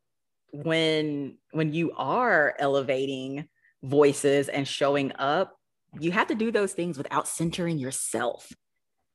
when 0.51 1.37
when 1.51 1.73
you 1.73 1.91
are 1.91 2.55
elevating 2.57 3.47
voices 3.83 4.49
and 4.49 4.67
showing 4.67 5.11
up, 5.19 5.55
you 5.99 6.11
have 6.11 6.27
to 6.27 6.35
do 6.35 6.51
those 6.51 6.73
things 6.73 6.97
without 6.97 7.27
centering 7.27 7.77
yourself. 7.77 8.51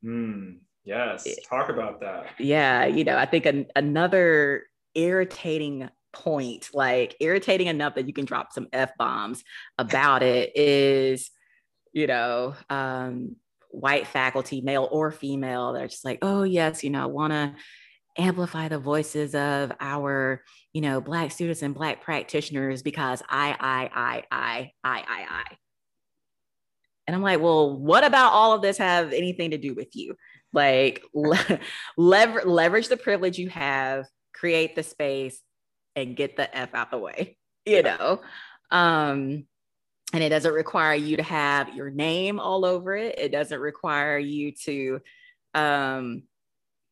Mm, 0.05 0.59
yes, 0.85 1.27
talk 1.49 1.69
about 1.69 2.01
that. 2.01 2.27
Yeah, 2.39 2.87
you 2.87 3.05
know, 3.05 3.17
I 3.17 3.27
think 3.27 3.47
an, 3.47 3.67
another 3.75 4.65
irritating 4.95 5.89
point, 6.13 6.69
like 6.73 7.17
irritating 7.21 7.67
enough 7.67 7.97
that 7.97 8.07
you 8.07 8.13
can 8.13 8.25
drop 8.25 8.53
some 8.53 8.69
f 8.73 8.93
bombs 8.99 9.43
about 9.79 10.23
it, 10.23 10.53
is 10.55 11.31
you 11.93 12.07
know, 12.07 12.55
um, 12.71 13.37
white 13.71 14.07
faculty, 14.07 14.61
male 14.61 14.89
or 14.91 15.11
female, 15.11 15.73
they're 15.73 15.89
just 15.89 16.05
like, 16.05 16.19
oh 16.23 16.43
yes, 16.43 16.85
you 16.85 16.91
know, 16.91 17.03
I 17.03 17.07
want 17.07 17.33
to 17.33 17.55
amplify 18.19 18.69
the 18.69 18.79
voices 18.79 19.35
of 19.35 19.73
our 19.81 20.43
you 20.73 20.81
know 20.81 21.01
black 21.01 21.31
students 21.31 21.63
and 21.63 21.75
black 21.75 22.03
practitioners 22.03 22.83
because 22.83 23.23
i 23.29 23.57
i 23.59 23.91
i 23.95 24.25
i 24.31 24.73
i 24.85 24.99
i 24.99 25.27
i. 25.31 25.57
And 27.07 27.15
i'm 27.15 27.23
like 27.23 27.41
well 27.41 27.79
what 27.79 28.05
about 28.05 28.33
all 28.33 28.53
of 28.53 28.63
this 28.63 28.79
have 28.79 29.13
anything 29.13 29.53
to 29.53 29.59
do 29.59 29.75
with 29.75 29.95
you? 29.95 30.17
Like 30.53 31.03
le- 31.15 31.61
lever- 31.97 32.45
leverage 32.45 32.89
the 32.89 32.97
privilege 32.97 33.39
you 33.39 33.49
have 33.51 34.07
create 34.35 34.75
the 34.75 34.83
space 34.83 35.41
and 35.97 36.17
get 36.17 36.37
the 36.37 36.55
f 36.57 36.75
out 36.75 36.91
the 36.91 36.99
way 36.99 37.37
you 37.65 37.83
know? 37.83 38.21
Um 38.71 39.45
and 40.13 40.23
it 40.25 40.31
doesn't 40.31 40.55
require 40.55 40.95
you 40.95 41.19
to 41.19 41.23
have 41.23 41.75
your 41.75 41.91
name 41.91 42.41
all 42.41 42.65
over 42.65 42.97
it. 42.97 43.19
It 43.19 43.31
doesn't 43.31 43.61
require 43.61 44.19
you 44.19 44.53
to 44.65 45.01
um 45.55 46.23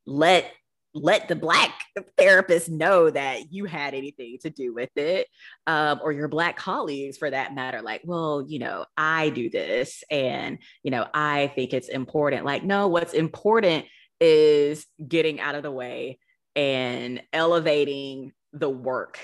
let 0.06 0.52
let 0.96 1.28
the 1.28 1.37
black 1.37 1.78
therapist 2.16 2.70
know 2.70 3.11
that 3.11 3.52
you 3.52 3.66
had 3.66 3.92
anything 3.92 4.38
to 4.40 4.48
do 4.48 4.72
with 4.72 4.88
it 4.96 5.28
um, 5.66 6.00
or 6.02 6.11
your 6.11 6.26
black 6.26 6.56
colleagues 6.56 7.18
for 7.18 7.30
that 7.30 7.54
matter 7.54 7.82
like 7.82 8.00
well 8.04 8.42
you 8.48 8.59
know 8.59 8.87
i 8.96 9.28
do 9.28 9.50
this 9.50 10.02
and 10.11 10.59
you 10.82 10.90
know 10.90 11.06
i 11.12 11.48
think 11.54 11.74
it's 11.74 11.88
important. 11.88 12.46
Like 12.46 12.64
no 12.64 12.88
what's 12.88 13.12
important 13.12 13.85
is 14.20 14.87
getting 15.06 15.38
out 15.38 15.54
of 15.54 15.62
the 15.62 15.70
way 15.70 16.18
and 16.54 17.22
elevating 17.32 18.32
the 18.52 18.70
work 18.70 19.18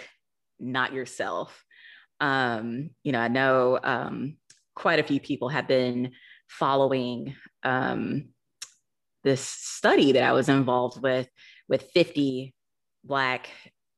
not 0.60 0.92
yourself. 0.92 1.64
Um, 2.20 2.90
you 3.02 3.12
know 3.12 3.18
i 3.18 3.28
know 3.28 3.80
um, 3.82 4.36
quite 4.74 4.98
a 4.98 5.04
few 5.04 5.20
people 5.20 5.48
have 5.48 5.66
been 5.66 6.12
following 6.48 7.34
um, 7.62 8.28
this 9.24 9.40
study 9.40 10.12
that 10.12 10.22
i 10.22 10.32
was 10.32 10.48
involved 10.48 11.02
with 11.02 11.28
with 11.68 11.90
50 11.92 12.54
Black 13.04 13.48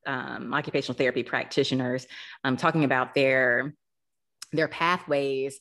um, 0.07 0.53
occupational 0.53 0.97
therapy 0.97 1.23
practitioners 1.23 2.07
um, 2.45 2.57
talking 2.57 2.85
about 2.85 3.15
their, 3.15 3.75
their 4.53 4.69
pathways 4.69 5.61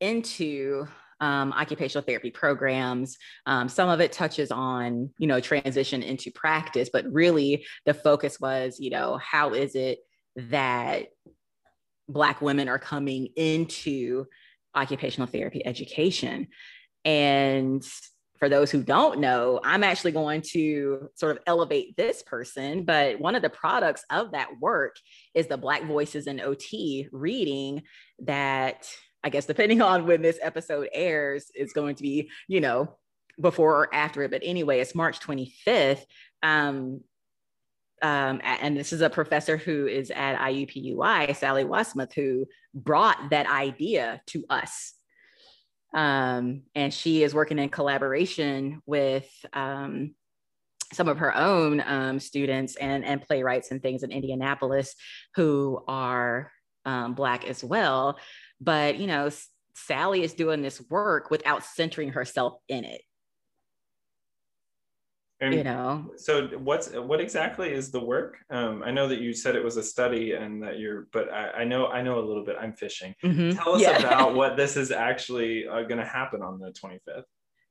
into 0.00 0.86
um, 1.20 1.52
occupational 1.52 2.04
therapy 2.04 2.30
programs. 2.30 3.16
Um, 3.46 3.68
some 3.68 3.88
of 3.88 4.00
it 4.00 4.12
touches 4.12 4.50
on, 4.50 5.10
you 5.18 5.26
know, 5.26 5.40
transition 5.40 6.02
into 6.02 6.30
practice, 6.30 6.90
but 6.92 7.10
really 7.10 7.66
the 7.86 7.94
focus 7.94 8.40
was, 8.40 8.78
you 8.78 8.90
know, 8.90 9.18
how 9.18 9.54
is 9.54 9.74
it 9.74 10.00
that 10.36 11.06
Black 12.08 12.42
women 12.42 12.68
are 12.68 12.78
coming 12.78 13.28
into 13.36 14.26
occupational 14.74 15.26
therapy 15.26 15.64
education? 15.64 16.48
And 17.04 17.82
for 18.44 18.50
those 18.50 18.70
who 18.70 18.82
don't 18.82 19.20
know, 19.20 19.58
I'm 19.64 19.82
actually 19.82 20.12
going 20.12 20.42
to 20.50 21.08
sort 21.14 21.34
of 21.34 21.42
elevate 21.46 21.96
this 21.96 22.22
person. 22.22 22.84
But 22.84 23.18
one 23.18 23.34
of 23.34 23.40
the 23.40 23.48
products 23.48 24.04
of 24.10 24.32
that 24.32 24.50
work 24.60 24.96
is 25.32 25.46
the 25.46 25.56
Black 25.56 25.84
Voices 25.84 26.26
in 26.26 26.42
OT 26.42 27.08
reading 27.10 27.84
that 28.18 28.86
I 29.22 29.30
guess, 29.30 29.46
depending 29.46 29.80
on 29.90 30.06
when 30.06 30.20
this 30.20 30.38
episode 30.42 30.90
airs, 30.92 31.46
is 31.54 31.72
going 31.72 31.94
to 31.94 32.02
be, 32.02 32.28
you 32.46 32.60
know, 32.60 32.98
before 33.40 33.76
or 33.76 33.94
after 33.94 34.22
it. 34.24 34.30
But 34.30 34.42
anyway, 34.44 34.80
it's 34.80 34.94
March 34.94 35.20
25th. 35.20 36.04
Um, 36.42 37.00
um, 38.02 38.42
and 38.44 38.76
this 38.76 38.92
is 38.92 39.00
a 39.00 39.08
professor 39.08 39.56
who 39.56 39.86
is 39.86 40.10
at 40.10 40.38
IUPUI, 40.38 41.34
Sally 41.34 41.64
Wasmuth, 41.64 42.12
who 42.12 42.44
brought 42.74 43.30
that 43.30 43.46
idea 43.50 44.20
to 44.26 44.44
us 44.50 44.92
um, 45.94 46.62
and 46.74 46.92
she 46.92 47.22
is 47.22 47.34
working 47.34 47.58
in 47.58 47.68
collaboration 47.68 48.82
with 48.84 49.30
um, 49.52 50.14
some 50.92 51.08
of 51.08 51.18
her 51.18 51.34
own 51.34 51.80
um, 51.80 52.20
students 52.20 52.76
and, 52.76 53.04
and 53.04 53.22
playwrights 53.22 53.70
and 53.70 53.82
things 53.82 54.02
in 54.02 54.10
Indianapolis 54.10 54.94
who 55.36 55.82
are 55.88 56.50
um, 56.84 57.14
Black 57.14 57.46
as 57.46 57.62
well. 57.64 58.18
But, 58.60 58.98
you 58.98 59.06
know, 59.06 59.30
Sally 59.74 60.22
is 60.22 60.34
doing 60.34 60.62
this 60.62 60.82
work 60.90 61.30
without 61.30 61.64
centering 61.64 62.10
herself 62.10 62.54
in 62.68 62.84
it. 62.84 63.02
And 65.44 65.54
you 65.54 65.64
know? 65.64 66.10
so 66.16 66.48
what's 66.58 66.90
what 66.90 67.20
exactly 67.20 67.72
is 67.72 67.90
the 67.90 68.00
work? 68.00 68.36
Um, 68.50 68.82
i 68.84 68.90
know 68.90 69.08
that 69.08 69.20
you 69.20 69.32
said 69.32 69.56
it 69.56 69.64
was 69.64 69.76
a 69.76 69.82
study 69.82 70.32
and 70.32 70.62
that 70.62 70.78
you're 70.78 71.08
but 71.12 71.32
i, 71.32 71.50
I 71.50 71.64
know 71.64 71.88
i 71.88 72.02
know 72.02 72.18
a 72.18 72.24
little 72.24 72.44
bit. 72.44 72.56
I'm 72.60 72.72
fishing. 72.72 73.14
Mm-hmm. 73.22 73.56
tell 73.58 73.74
us 73.74 73.82
yeah. 73.82 73.98
about 73.98 74.34
what 74.40 74.56
this 74.56 74.76
is 74.76 74.90
actually 74.90 75.66
uh, 75.66 75.82
going 75.82 75.98
to 75.98 76.06
happen 76.06 76.42
on 76.42 76.58
the 76.58 76.72
25th 76.72 77.24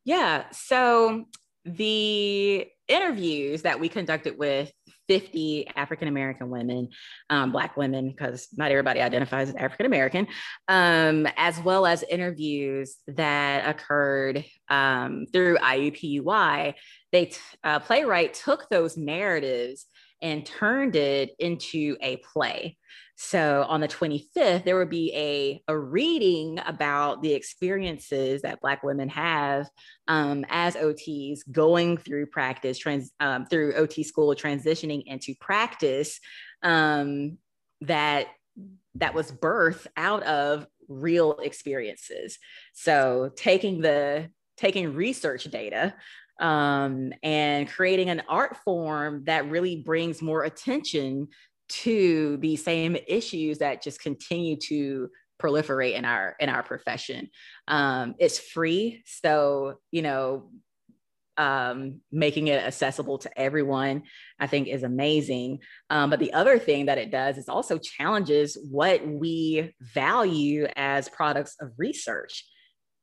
yeah 0.05 0.45
so 0.51 1.25
the 1.65 2.67
interviews 2.88 3.62
that 3.62 3.79
we 3.79 3.88
conducted 3.88 4.38
with 4.38 4.71
50 5.07 5.67
African 5.75 6.07
American 6.07 6.49
women, 6.49 6.89
um, 7.29 7.51
Black 7.51 7.75
women, 7.77 8.09
because 8.09 8.47
not 8.55 8.71
everybody 8.71 9.01
identifies 9.01 9.49
as 9.49 9.55
African 9.55 9.85
American, 9.85 10.27
um, 10.67 11.27
as 11.37 11.59
well 11.59 11.85
as 11.85 12.03
interviews 12.03 12.97
that 13.07 13.67
occurred 13.67 14.45
um, 14.69 15.25
through 15.31 15.57
IUPUI. 15.57 16.73
They 17.11 17.25
t- 17.25 17.37
uh, 17.63 17.79
playwright 17.79 18.33
took 18.33 18.69
those 18.69 18.97
narratives 18.97 19.85
and 20.21 20.45
turned 20.45 20.95
it 20.95 21.31
into 21.37 21.97
a 22.01 22.17
play. 22.17 22.77
So 23.15 23.65
on 23.69 23.80
the 23.80 23.88
25th, 23.88 24.63
there 24.63 24.78
will 24.78 24.88
be 24.88 25.13
a, 25.13 25.63
a 25.71 25.78
reading 25.78 26.60
about 26.65 27.21
the 27.21 27.34
experiences 27.34 28.41
that 28.41 28.60
Black 28.60 28.82
women 28.84 29.08
have 29.10 29.69
um, 30.08 30.45
as 30.49 30.76
OTs 30.76 31.41
going 31.52 31.97
through 31.97 32.28
practice, 32.28 32.78
trans, 32.78 33.12
um, 33.19 33.45
through 33.45 33.76
OT 33.76 34.04
school, 34.04 34.34
transitioning 34.36 35.04
into 35.06 35.36
practice 35.39 36.19
um, 36.63 37.38
that 37.82 38.28
that 38.95 39.13
was 39.13 39.32
birthed 39.32 39.88
out 39.97 40.23
of 40.23 40.67
real 40.88 41.34
experiences. 41.34 42.38
So 42.73 43.32
taking 43.36 43.82
the 43.82 44.30
taking 44.58 44.93
research 44.93 45.45
data 45.45 45.95
um, 46.39 47.13
and 47.21 47.69
creating 47.69 48.10
an 48.10 48.23
art 48.28 48.58
form 48.58 49.23
that 49.26 49.49
really 49.49 49.78
brings 49.78 50.21
more 50.21 50.43
attention 50.43 51.28
to 51.81 52.38
the 52.38 52.55
same 52.55 52.95
issues 53.07 53.59
that 53.59 53.81
just 53.81 54.01
continue 54.01 54.55
to 54.57 55.09
proliferate 55.41 55.95
in 55.95 56.05
our 56.05 56.36
in 56.39 56.49
our 56.49 56.63
profession. 56.63 57.29
Um, 57.67 58.15
it's 58.19 58.39
free, 58.39 59.03
so 59.05 59.79
you 59.91 60.01
know, 60.01 60.51
um, 61.38 62.01
making 62.12 62.47
it 62.47 62.63
accessible 62.63 63.17
to 63.19 63.39
everyone, 63.39 64.03
I 64.39 64.47
think, 64.47 64.67
is 64.67 64.83
amazing. 64.83 65.59
Um, 65.89 66.09
but 66.09 66.19
the 66.19 66.33
other 66.33 66.59
thing 66.59 66.86
that 66.86 66.97
it 66.97 67.12
does 67.12 67.38
is 67.38 67.49
also 67.49 67.77
challenges 67.77 68.57
what 68.69 69.05
we 69.05 69.73
value 69.81 70.67
as 70.75 71.09
products 71.09 71.55
of 71.59 71.71
research, 71.77 72.45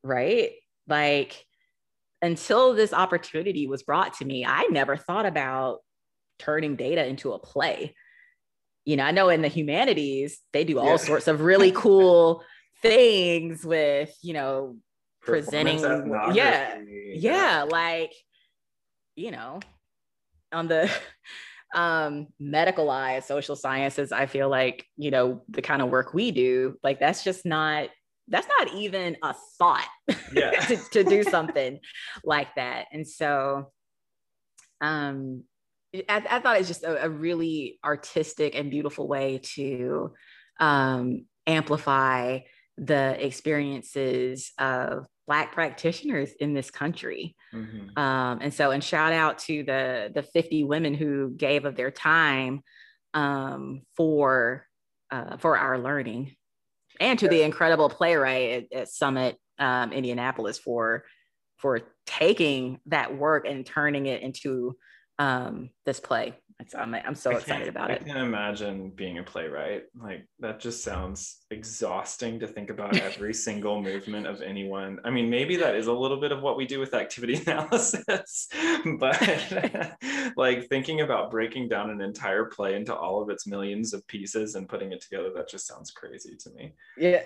right? 0.03 0.51
Like 0.87 1.45
until 2.23 2.75
this 2.75 2.93
opportunity 2.93 3.67
was 3.67 3.83
brought 3.83 4.15
to 4.19 4.25
me, 4.25 4.45
I 4.45 4.65
never 4.71 4.97
thought 4.97 5.27
about 5.27 5.79
turning 6.39 6.77
data 6.77 7.05
into 7.07 7.33
a 7.33 7.39
play. 7.39 7.95
You 8.85 8.97
know, 8.97 9.05
I 9.05 9.11
know 9.11 9.29
in 9.29 9.43
the 9.43 9.49
humanities, 9.49 10.41
they 10.53 10.65
do 10.65 10.79
all 10.79 10.87
yeah. 10.87 10.97
sorts 10.97 11.29
of 11.29 11.41
really 11.43 11.73
cool 11.75 12.43
things 12.83 13.65
with, 13.65 14.15
you 14.23 14.33
know, 14.33 14.77
presenting. 15.21 15.79
Yeah, 16.35 16.79
yeah. 17.15 17.67
Like, 17.69 18.13
you 19.17 19.31
know, 19.31 19.61
on 20.53 20.69
the 20.69 20.91
um 21.75 22.27
medicalized 22.41 23.25
social 23.25 23.57
sciences, 23.57 24.13
I 24.13 24.27
feel 24.27 24.49
like, 24.49 24.87
you 24.97 25.11
know, 25.11 25.43
the 25.49 25.63
kind 25.63 25.83
of 25.83 25.91
work 25.91 26.15
we 26.15 26.31
do, 26.31 26.77
like 26.83 26.99
that's 26.99 27.23
just 27.23 27.45
not 27.47 27.91
that's 28.29 28.47
not 28.59 28.73
even 28.75 29.17
a 29.23 29.35
thought 29.59 29.89
yeah. 30.33 30.53
to, 30.53 30.77
to 30.93 31.05
do 31.05 31.23
something 31.23 31.81
like 32.25 32.55
that. 32.55 32.87
And 32.93 33.07
so 33.07 33.73
um 34.81 35.45
I, 35.95 36.23
I 36.31 36.41
thought 36.41 36.59
it's 36.59 36.69
just 36.69 36.85
a, 36.85 37.05
a, 37.05 37.09
really 37.09 37.79
artistic 37.85 38.55
and 38.55 38.71
beautiful 38.71 39.09
way 39.09 39.41
to 39.55 40.13
um, 40.61 41.27
amplify 41.47 42.41
the 42.79 43.25
experiences 43.25 44.53
of 44.59 45.07
Black 45.27 45.53
practitioners 45.53 46.33
in 46.41 46.55
this 46.55 46.71
country. 46.71 47.37
Mm-hmm. 47.55 47.99
Um, 47.99 48.39
and 48.41 48.53
so, 48.55 48.71
and 48.71 48.83
shout 48.83 49.13
out 49.13 49.39
to 49.41 49.63
the 49.63 50.11
the 50.15 50.23
50 50.23 50.65
women 50.65 50.95
who 50.95 51.31
gave 51.37 51.65
of 51.65 51.77
their 51.77 51.91
time 51.91 52.63
um, 53.15 53.83
for 53.97 54.67
uh, 55.11 55.37
for 55.37 55.59
our 55.59 55.79
learning, 55.79 56.35
and 57.01 57.19
to 57.19 57.29
the 57.29 57.43
incredible 57.43 57.89
playwright 57.89 58.69
at, 58.73 58.79
at 58.81 58.89
Summit 58.89 59.37
um, 59.59 59.93
Indianapolis 59.93 60.59
for 60.59 61.05
for 61.59 61.81
taking 62.07 62.81
that 62.87 63.17
work 63.17 63.47
and 63.47 63.67
turning 63.67 64.07
it 64.07 64.23
into 64.23 64.77
um, 65.21 65.71
this 65.85 66.01
play. 66.01 66.35
I'm, 66.77 66.95
I'm 66.95 67.15
so 67.15 67.31
excited 67.31 67.69
about 67.69 67.91
it. 67.91 68.03
I 68.03 68.05
can 68.05 68.17
imagine 68.19 68.91
being 68.91 69.19
a 69.19 69.23
playwright. 69.23 69.85
Like 69.99 70.27
that 70.41 70.61
just 70.61 70.85
sounds 70.85 71.39
exhausting 71.51 72.39
to 72.41 72.47
think 72.47 72.69
about 72.69 72.99
every 72.99 73.33
single 73.49 73.81
movement 73.81 74.27
of 74.27 74.43
anyone. 74.43 74.99
I 75.05 75.11
mean, 75.11 75.31
maybe 75.31 75.57
that 75.57 75.75
is 75.75 75.87
a 75.87 75.93
little 75.93 76.19
bit 76.21 76.33
of 76.33 76.43
what 76.43 76.59
we 76.59 76.67
do 76.67 76.79
with 76.79 76.93
activity 76.93 77.41
analysis, 77.47 78.49
but 78.99 79.97
like 80.37 80.69
thinking 80.69 81.01
about 81.01 81.31
breaking 81.31 81.69
down 81.69 81.91
an 81.91 82.03
entire 82.03 82.47
play 82.47 82.75
into 82.75 82.95
all 82.95 83.23
of 83.23 83.31
its 83.31 83.47
millions 83.47 83.95
of 83.95 84.07
pieces 84.07 84.55
and 84.55 84.69
putting 84.69 84.93
it 84.93 85.01
together, 85.01 85.31
that 85.35 85.49
just 85.49 85.67
sounds 85.67 85.91
crazy 85.91 86.37
to 86.37 86.51
me. 86.51 86.75
Yeah. 86.99 87.23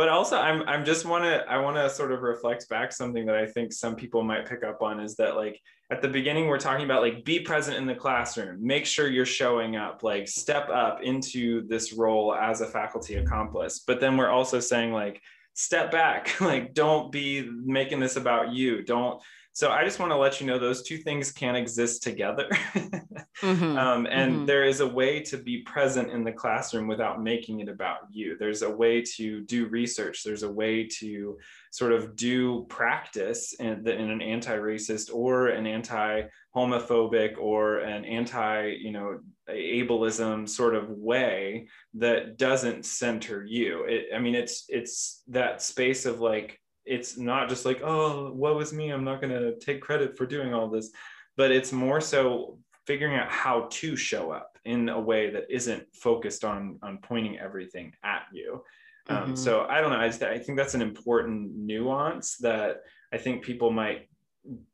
But 0.00 0.08
also 0.08 0.38
i'm 0.38 0.62
i'm 0.66 0.82
just 0.82 1.04
want 1.04 1.24
to 1.24 1.44
i 1.46 1.58
want 1.58 1.76
to 1.76 1.90
sort 1.90 2.10
of 2.10 2.22
reflect 2.22 2.66
back 2.70 2.90
something 2.90 3.26
that 3.26 3.36
i 3.36 3.44
think 3.44 3.70
some 3.70 3.94
people 3.94 4.22
might 4.22 4.48
pick 4.48 4.64
up 4.64 4.80
on 4.80 4.98
is 4.98 5.14
that 5.14 5.36
like 5.36 5.60
at 5.90 6.00
the 6.00 6.08
beginning 6.08 6.46
we're 6.46 6.58
talking 6.58 6.86
about 6.86 7.02
like 7.02 7.22
be 7.24 7.40
present 7.40 7.76
in 7.76 7.86
the 7.86 7.94
classroom. 7.94 8.64
Make 8.64 8.86
sure 8.86 9.08
you're 9.08 9.26
showing 9.26 9.76
up 9.76 10.02
like 10.02 10.28
step 10.28 10.68
up 10.68 11.02
into 11.02 11.66
this 11.66 11.92
role 11.92 12.34
as 12.34 12.60
a 12.60 12.66
faculty 12.66 13.16
accomplice. 13.16 13.80
But 13.86 14.00
then 14.00 14.16
we're 14.16 14.30
also 14.30 14.60
saying 14.60 14.92
like 14.92 15.20
step 15.54 15.90
back. 15.90 16.36
Like 16.40 16.74
don't 16.74 17.10
be 17.10 17.42
making 17.42 18.00
this 18.00 18.16
about 18.16 18.52
you. 18.52 18.82
Don't 18.82 19.20
so 19.52 19.70
I 19.70 19.84
just 19.84 19.98
want 19.98 20.12
to 20.12 20.16
let 20.16 20.40
you 20.40 20.46
know 20.46 20.58
those 20.58 20.82
two 20.82 20.98
things 20.98 21.32
can't 21.32 21.56
exist 21.56 22.02
together. 22.02 22.48
mm-hmm. 23.40 23.76
um, 23.76 24.06
and 24.06 24.32
mm-hmm. 24.32 24.46
there 24.46 24.64
is 24.64 24.80
a 24.80 24.86
way 24.86 25.20
to 25.24 25.36
be 25.36 25.62
present 25.62 26.10
in 26.10 26.22
the 26.22 26.32
classroom 26.32 26.86
without 26.86 27.22
making 27.22 27.60
it 27.60 27.68
about 27.68 27.98
you. 28.10 28.36
There's 28.38 28.62
a 28.62 28.70
way 28.70 29.02
to 29.16 29.40
do 29.42 29.66
research. 29.66 30.22
There's 30.22 30.44
a 30.44 30.50
way 30.50 30.86
to 30.98 31.36
sort 31.72 31.92
of 31.92 32.14
do 32.14 32.64
practice 32.68 33.54
in, 33.54 33.82
the, 33.82 33.92
in 33.92 34.10
an 34.10 34.22
anti-racist 34.22 35.12
or 35.12 35.48
an 35.48 35.66
anti-homophobic 35.66 37.36
or 37.38 37.78
an 37.78 38.04
anti, 38.04 38.76
you 38.80 38.92
know, 38.92 39.18
ableism 39.48 40.48
sort 40.48 40.76
of 40.76 40.90
way 40.90 41.66
that 41.94 42.38
doesn't 42.38 42.84
center 42.84 43.44
you. 43.44 43.84
It, 43.84 44.06
I 44.14 44.20
mean, 44.20 44.36
it's 44.36 44.64
it's 44.68 45.22
that 45.28 45.60
space 45.60 46.06
of 46.06 46.20
like 46.20 46.59
it's 46.84 47.16
not 47.16 47.48
just 47.48 47.64
like 47.64 47.80
oh 47.82 48.32
what 48.32 48.56
was 48.56 48.72
me 48.72 48.90
i'm 48.90 49.04
not 49.04 49.20
going 49.20 49.32
to 49.32 49.58
take 49.58 49.80
credit 49.80 50.16
for 50.16 50.26
doing 50.26 50.54
all 50.54 50.68
this 50.68 50.90
but 51.36 51.50
it's 51.50 51.72
more 51.72 52.00
so 52.00 52.58
figuring 52.86 53.16
out 53.16 53.30
how 53.30 53.68
to 53.70 53.96
show 53.96 54.30
up 54.30 54.58
in 54.64 54.88
a 54.88 55.00
way 55.00 55.30
that 55.30 55.46
isn't 55.48 55.84
focused 55.94 56.44
on 56.44 56.78
on 56.82 56.98
pointing 57.02 57.38
everything 57.38 57.92
at 58.02 58.22
you. 58.32 58.62
Um, 59.08 59.16
mm-hmm. 59.16 59.34
so 59.34 59.66
i 59.68 59.80
don't 59.80 59.90
know 59.90 59.98
I, 59.98 60.08
just, 60.08 60.22
I 60.22 60.38
think 60.38 60.58
that's 60.58 60.74
an 60.74 60.82
important 60.82 61.56
nuance 61.56 62.36
that 62.38 62.82
i 63.12 63.18
think 63.18 63.42
people 63.42 63.70
might 63.70 64.08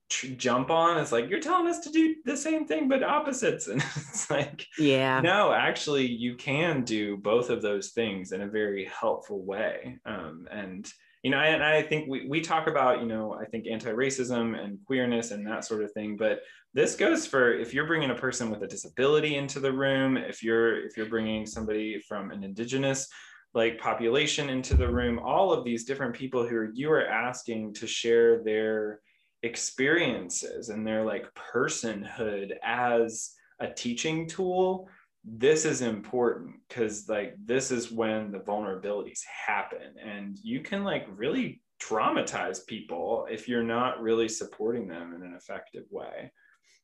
jump 0.09 0.71
on. 0.71 0.99
It's 0.99 1.13
like 1.13 1.29
you're 1.29 1.41
telling 1.41 1.67
us 1.67 1.81
to 1.81 1.91
do 1.91 2.17
the 2.25 2.37
same 2.37 2.67
thing 2.67 2.89
but 2.89 3.03
opposites. 3.03 3.67
And 3.77 3.83
it's 3.83 4.31
like 4.31 4.67
yeah. 4.79 5.21
no 5.21 5.53
actually 5.53 6.07
you 6.07 6.37
can 6.37 6.85
do 6.85 7.17
both 7.17 7.51
of 7.51 7.63
those 7.63 7.91
things 7.91 8.33
in 8.33 8.43
a 8.43 8.49
very 8.49 8.85
helpful 8.85 9.45
way. 9.45 9.99
Um, 10.07 10.47
and 10.51 10.89
you 11.27 11.31
know, 11.31 11.39
and 11.39 11.61
I 11.61 11.83
think 11.83 12.09
we, 12.09 12.29
we 12.29 12.41
talk 12.41 12.69
about, 12.69 13.01
you 13.01 13.07
know, 13.09 13.35
I 13.35 13.47
think 13.47 13.67
anti-racism 13.67 14.57
and 14.57 14.79
queerness 14.87 15.33
and 15.33 15.45
that 15.49 15.65
sort 15.65 15.83
of 15.83 15.91
thing, 15.91 16.17
but 16.17 16.39
this 16.73 16.95
goes 16.95 17.27
for 17.27 17.53
if 17.53 17.75
you're 17.75 17.89
bringing 17.89 18.11
a 18.11 18.15
person 18.15 18.49
with 18.49 18.63
a 18.63 18.67
disability 18.69 19.35
into 19.35 19.59
the 19.59 19.73
room, 19.73 20.17
if 20.17 20.41
you're 20.41 20.87
if 20.87 20.97
you're 20.97 21.09
bringing 21.09 21.45
somebody 21.45 22.01
from 22.07 22.31
an 22.31 22.45
indigenous 22.45 23.09
like 23.55 23.77
population 23.81 24.51
into 24.51 24.77
the 24.77 24.89
room, 24.89 25.19
all 25.19 25.53
of 25.53 25.65
these 25.65 25.83
different 25.83 26.15
people 26.15 26.47
who 26.47 26.69
you 26.73 26.93
are 26.93 27.09
asking 27.09 27.75
to 27.75 27.89
share 27.89 28.45
their 28.45 29.01
experiences 29.43 30.69
and 30.69 30.87
their 30.87 31.05
like 31.05 31.27
personhood 31.53 32.53
as 32.63 33.33
a 33.59 33.67
teaching 33.67 34.29
tool 34.29 34.89
this 35.27 35.65
is 35.65 35.83
important 35.83 36.55
because 36.69 37.09
like 37.09 37.35
this 37.45 37.73
is 37.73 37.91
when 37.91 38.31
the 38.31 38.39
vulnerabilities 38.39 39.21
happen. 39.25 39.95
And 40.03 40.39
you 40.43 40.61
can 40.61 40.85
like 40.85 41.07
really 41.17 41.61
traumatize 41.83 42.65
people 42.65 43.27
if 43.29 43.49
you're 43.49 43.65
not 43.65 44.01
really 44.01 44.29
supporting 44.29 44.87
them 44.87 45.15
in 45.15 45.23
an 45.23 45.35
effective 45.37 45.83
way. 45.91 46.33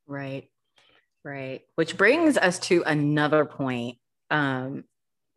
Right. 0.09 0.51
Right. 1.25 1.61
Which 1.77 1.97
brings 1.97 2.37
us 2.37 2.59
to 2.61 2.83
another 2.85 3.45
point 3.45 3.99
um 4.31 4.85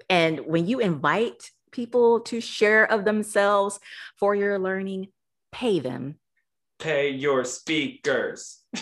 and 0.09 0.39
when 0.39 0.67
you 0.67 0.79
invite 0.79 1.51
people 1.71 2.21
to 2.21 2.39
share 2.41 2.89
of 2.89 3.05
themselves 3.05 3.79
for 4.17 4.33
your 4.33 4.57
learning 4.57 5.07
pay 5.51 5.79
them. 5.79 6.15
Pay 6.79 7.09
your 7.09 7.45
speakers. 7.45 8.61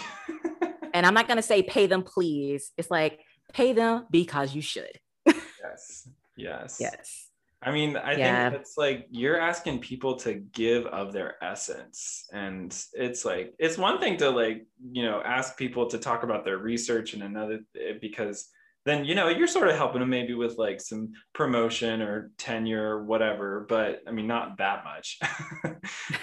And 0.93 1.07
i'm 1.07 1.15
not 1.15 1.27
going 1.27 1.37
to 1.37 1.43
say 1.43 1.63
pay 1.63 1.87
them 1.87 2.03
please. 2.03 2.71
It's 2.77 2.91
like 2.91 3.19
pay 3.53 3.73
them 3.73 4.07
because 4.11 4.53
you 4.53 4.61
should. 4.61 4.99
yes. 5.25 6.09
Yes. 6.35 6.77
Yes. 6.79 7.29
I 7.65 7.71
mean, 7.71 7.95
I 7.95 8.15
yeah. 8.15 8.49
think 8.49 8.61
it's 8.61 8.77
like 8.77 9.07
you're 9.09 9.39
asking 9.39 9.79
people 9.79 10.17
to 10.17 10.33
give 10.33 10.85
of 10.87 11.13
their 11.13 11.41
essence. 11.41 12.25
And 12.33 12.75
it's 12.93 13.23
like, 13.23 13.53
it's 13.57 13.77
one 13.77 13.99
thing 13.99 14.17
to 14.17 14.29
like, 14.29 14.65
you 14.91 15.03
know, 15.03 15.21
ask 15.23 15.55
people 15.55 15.87
to 15.87 15.97
talk 15.97 16.23
about 16.23 16.43
their 16.43 16.57
research 16.57 17.13
and 17.13 17.23
another 17.23 17.59
eh, 17.79 17.93
because 18.01 18.49
then 18.85 19.05
you 19.05 19.15
know 19.15 19.29
you're 19.29 19.47
sort 19.47 19.69
of 19.69 19.75
helping 19.75 19.99
them 19.99 20.09
maybe 20.09 20.33
with 20.33 20.57
like 20.57 20.81
some 20.81 21.13
promotion 21.33 22.01
or 22.01 22.31
tenure 22.37 22.97
or 22.97 23.05
whatever 23.05 23.65
but 23.69 24.01
i 24.07 24.11
mean 24.11 24.27
not 24.27 24.57
that 24.57 24.83
much. 24.83 25.19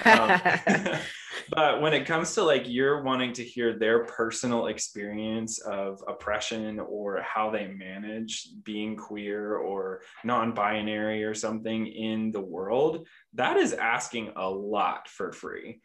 Um, 0.05 0.41
but 1.51 1.83
when 1.83 1.93
it 1.93 2.07
comes 2.07 2.35
to 2.35 2.43
like 2.43 2.65
you're 2.67 3.03
wanting 3.03 3.33
to 3.35 3.45
hear 3.45 3.79
their 3.79 4.05
personal 4.07 4.67
experience 4.67 5.59
of 5.61 6.03
oppression 6.09 6.81
or 6.81 7.21
how 7.21 7.51
they 7.51 7.67
manage 7.67 8.49
being 8.65 8.97
queer 8.97 9.57
or 9.57 10.01
non-binary 10.25 11.25
or 11.25 11.35
something 11.35 11.87
in 11.87 12.33
the 12.33 12.41
world 12.41 13.07
that 13.35 13.57
is 13.59 13.75
asking 13.75 14.33
a 14.37 14.49
lot 14.49 15.09
for 15.09 15.33
free 15.33 15.81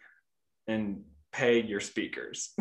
and 0.67 1.03
pay 1.33 1.61
your 1.61 1.81
speakers. 1.81 2.53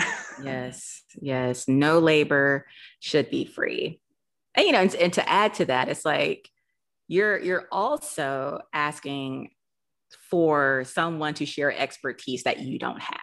Yes 0.42 1.02
yes. 1.20 1.68
No 1.68 2.00
labor 2.00 2.66
should 3.00 3.30
be 3.30 3.44
free 3.44 4.00
and 4.54 4.66
you 4.66 4.72
know 4.72 4.80
and, 4.80 4.94
and 4.94 5.12
to 5.12 5.28
add 5.28 5.54
to 5.54 5.64
that 5.64 5.88
it's 5.88 6.04
like 6.04 6.48
you're 7.08 7.38
you're 7.38 7.68
also 7.70 8.60
asking 8.72 9.50
for 10.30 10.84
someone 10.86 11.34
to 11.34 11.44
share 11.44 11.76
expertise 11.76 12.44
that 12.44 12.60
you 12.60 12.78
don't 12.78 13.02
have 13.02 13.18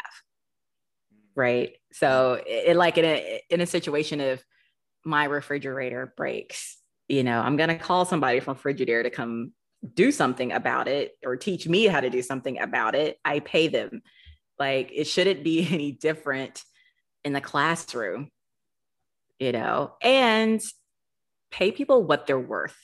right? 1.34 1.78
So 1.94 2.44
it, 2.46 2.76
like 2.76 2.98
in 2.98 3.06
a 3.06 3.42
in 3.50 3.62
a 3.62 3.66
situation 3.66 4.20
if 4.20 4.44
my 5.06 5.24
refrigerator 5.26 6.14
breaks 6.16 6.78
you 7.08 7.24
know 7.24 7.40
i'm 7.40 7.58
going 7.58 7.70
to 7.70 7.78
call 7.78 8.06
somebody 8.06 8.40
from 8.40 8.56
frigidaire 8.56 9.02
to 9.02 9.10
come 9.10 9.52
do 9.94 10.12
something 10.12 10.52
about 10.52 10.88
it 10.88 11.18
or 11.26 11.36
teach 11.36 11.68
me 11.68 11.86
how 11.86 12.00
to 12.00 12.10
do 12.10 12.22
something 12.22 12.60
about 12.60 12.96
it. 12.96 13.18
I 13.26 13.40
pay 13.40 13.68
them. 13.68 14.02
Like 14.60 14.92
it 14.94 15.06
shouldn't 15.06 15.44
be 15.44 15.68
any 15.72 15.92
different 15.92 16.64
in 17.24 17.34
the 17.34 17.42
classroom 17.42 18.30
you 19.40 19.52
know? 19.52 19.94
And 20.04 20.62
pay 21.52 21.72
people 21.72 22.04
what 22.04 22.26
they're 22.26 22.40
worth 22.40 22.78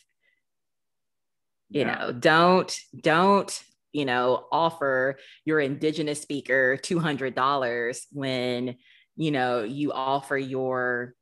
you 1.70 1.82
yeah. 1.82 1.96
know 1.96 2.12
don't 2.12 2.80
don't 3.02 3.64
you 3.98 4.06
know, 4.06 4.46
offer 4.52 5.18
your 5.44 5.60
indigenous 5.60 6.22
speaker 6.22 6.78
$200 6.82 8.02
when, 8.12 8.76
you 9.16 9.32
know, 9.32 9.64
you 9.64 9.92
offer 9.92 10.38
your 10.38 11.16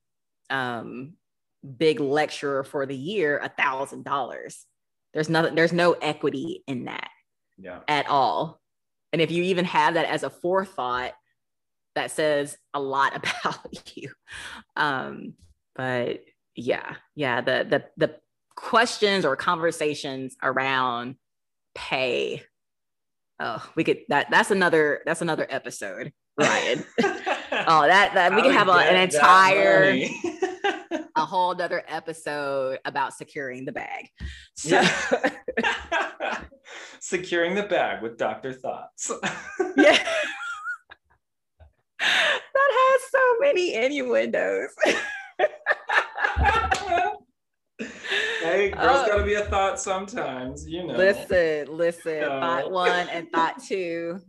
um, 0.49 1.13
big 1.77 2.01
lecturer 2.01 2.65
for 2.65 2.86
the 2.86 2.95
year 2.95 3.38
a 3.38 3.47
thousand 3.47 4.03
dollars. 4.03 4.65
There's 5.13 5.29
nothing, 5.29 5.55
there's 5.55 5.71
no 5.71 5.93
equity 5.93 6.63
in 6.67 6.86
that 6.86 7.10
yeah. 7.58 7.79
at 7.88 8.10
all. 8.10 8.60
And 9.13 9.21
if 9.21 9.31
you 9.31 9.43
even 9.43 9.63
have 9.63 9.93
that 9.93 10.08
as 10.08 10.23
a 10.23 10.29
forethought, 10.29 11.13
that 11.95 12.12
says 12.12 12.58
a 12.73 12.81
lot 12.81 13.15
about 13.45 13.95
you. 13.95 14.12
Um, 14.75 15.36
but 15.75 16.19
yeah, 16.55 16.95
yeah, 17.15 17.41
the 17.41 17.65
the 17.69 17.83
the 17.97 18.15
questions 18.55 19.25
or 19.25 19.35
conversations 19.35 20.35
around 20.41 21.15
pay. 21.73 22.43
Oh, 23.39 23.67
we 23.75 23.83
could 23.83 23.99
that 24.09 24.27
that's 24.31 24.51
another 24.51 25.01
that's 25.05 25.21
another 25.21 25.45
episode, 25.49 26.13
Ryan. 26.39 26.85
oh, 27.67 27.85
that 27.85 28.11
that 28.13 28.33
we 28.33 28.41
could 28.41 28.53
have 28.53 28.69
a, 28.69 28.73
an 28.73 28.95
entire 28.95 29.93
a 31.15 31.25
whole 31.25 31.59
other 31.61 31.83
episode 31.87 32.79
about 32.85 33.13
securing 33.13 33.65
the 33.65 33.71
bag. 33.71 34.07
So 34.55 34.81
securing 36.99 37.55
the 37.55 37.63
bag 37.63 38.01
with 38.01 38.17
Dr. 38.17 38.53
Thoughts. 38.53 39.11
yeah. 39.77 40.03
that 41.99 42.41
has 42.53 43.01
so 43.11 43.35
many 43.41 43.75
innuendos. 43.75 44.69
hey, 47.79 48.69
girls 48.71 48.99
uh, 48.99 49.07
gotta 49.07 49.23
be 49.23 49.33
a 49.35 49.45
thought 49.45 49.79
sometimes, 49.79 50.67
you 50.67 50.85
know. 50.85 50.93
Listen, 50.93 51.75
listen. 51.75 52.21
No. 52.21 52.27
Thought 52.27 52.71
one 52.71 53.09
and 53.09 53.31
thought 53.31 53.61
two, 53.63 54.19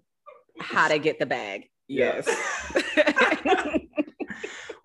how 0.61 0.89
to 0.89 0.99
get 0.99 1.19
the 1.19 1.27
bag. 1.27 1.69
Yes. 1.89 2.29